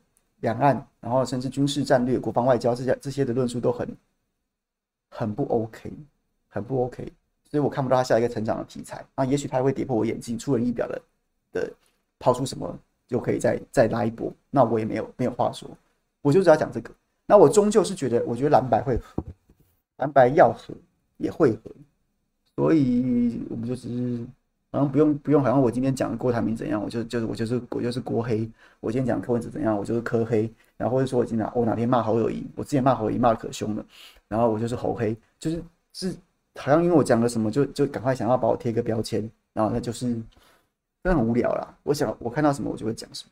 [0.40, 3.88] 两岸，然后甚至军事战略、国防外交这些这些的论述都很
[5.08, 5.90] 很不 OK，
[6.50, 7.10] 很不 OK，
[7.50, 9.02] 所以我看不到他下一个成长的题材。
[9.16, 11.02] 那，也许他会跌破我眼镜，出人意表的
[11.52, 11.72] 的
[12.18, 15.66] 抛出什么就可以再再拉一波，那我也没有没有话说，
[16.20, 16.90] 我就只要讲这个。
[17.24, 19.24] 那我终究是觉得，我觉得蓝白会合，
[19.96, 20.74] 蓝白要合
[21.16, 21.70] 也会合，
[22.54, 24.26] 所以我们就只是。
[24.74, 28.50] 好像不用不用，好像我今天讲郭台铭怎样，我就就是我就是我就是郭黑。
[28.80, 30.52] 我今天讲柯文哲怎样，我就是柯黑。
[30.76, 33.86] 然后或者说我今天我哪天骂侯友谊，我之前骂侯友谊骂的可凶了，
[34.26, 36.16] 然后我就是侯黑，就是是
[36.56, 40.24] 好像因为我讲了什么，就就赶快想要把我贴个标签，然后那就是真
[41.04, 41.72] 的很无聊啦。
[41.84, 43.30] 我想我看到什么我就会讲什么。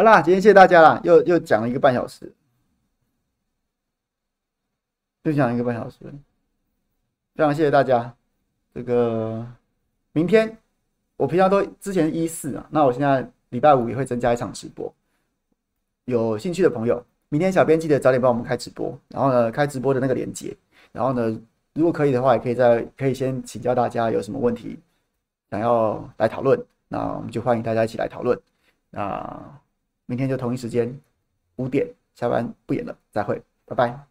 [0.00, 2.32] 好啦，今天谢谢大家啦，又又讲了一个半小时，
[5.24, 5.98] 又讲一个半小时，
[7.34, 8.16] 非常谢谢大家。
[8.72, 9.46] 这个
[10.12, 10.56] 明天
[11.18, 14.90] 我平常都之前一四啊，那我现在礼拜五也会增加一场直播，
[16.06, 20.56] 有兴趣的朋友，明天小编记得早点帮我们开直播，然后呢开直播的那个链接，
[20.92, 21.38] 然后呢
[21.74, 24.80] 如果可以的话，也可以在可以先请教大家有什么问题
[25.50, 26.58] 想要来讨论，
[26.88, 28.40] 那我们就欢迎大家一起来讨论，
[28.88, 29.60] 那。
[30.10, 31.00] 明天就同一时间
[31.54, 34.09] 五点下班不演了，再会，拜拜。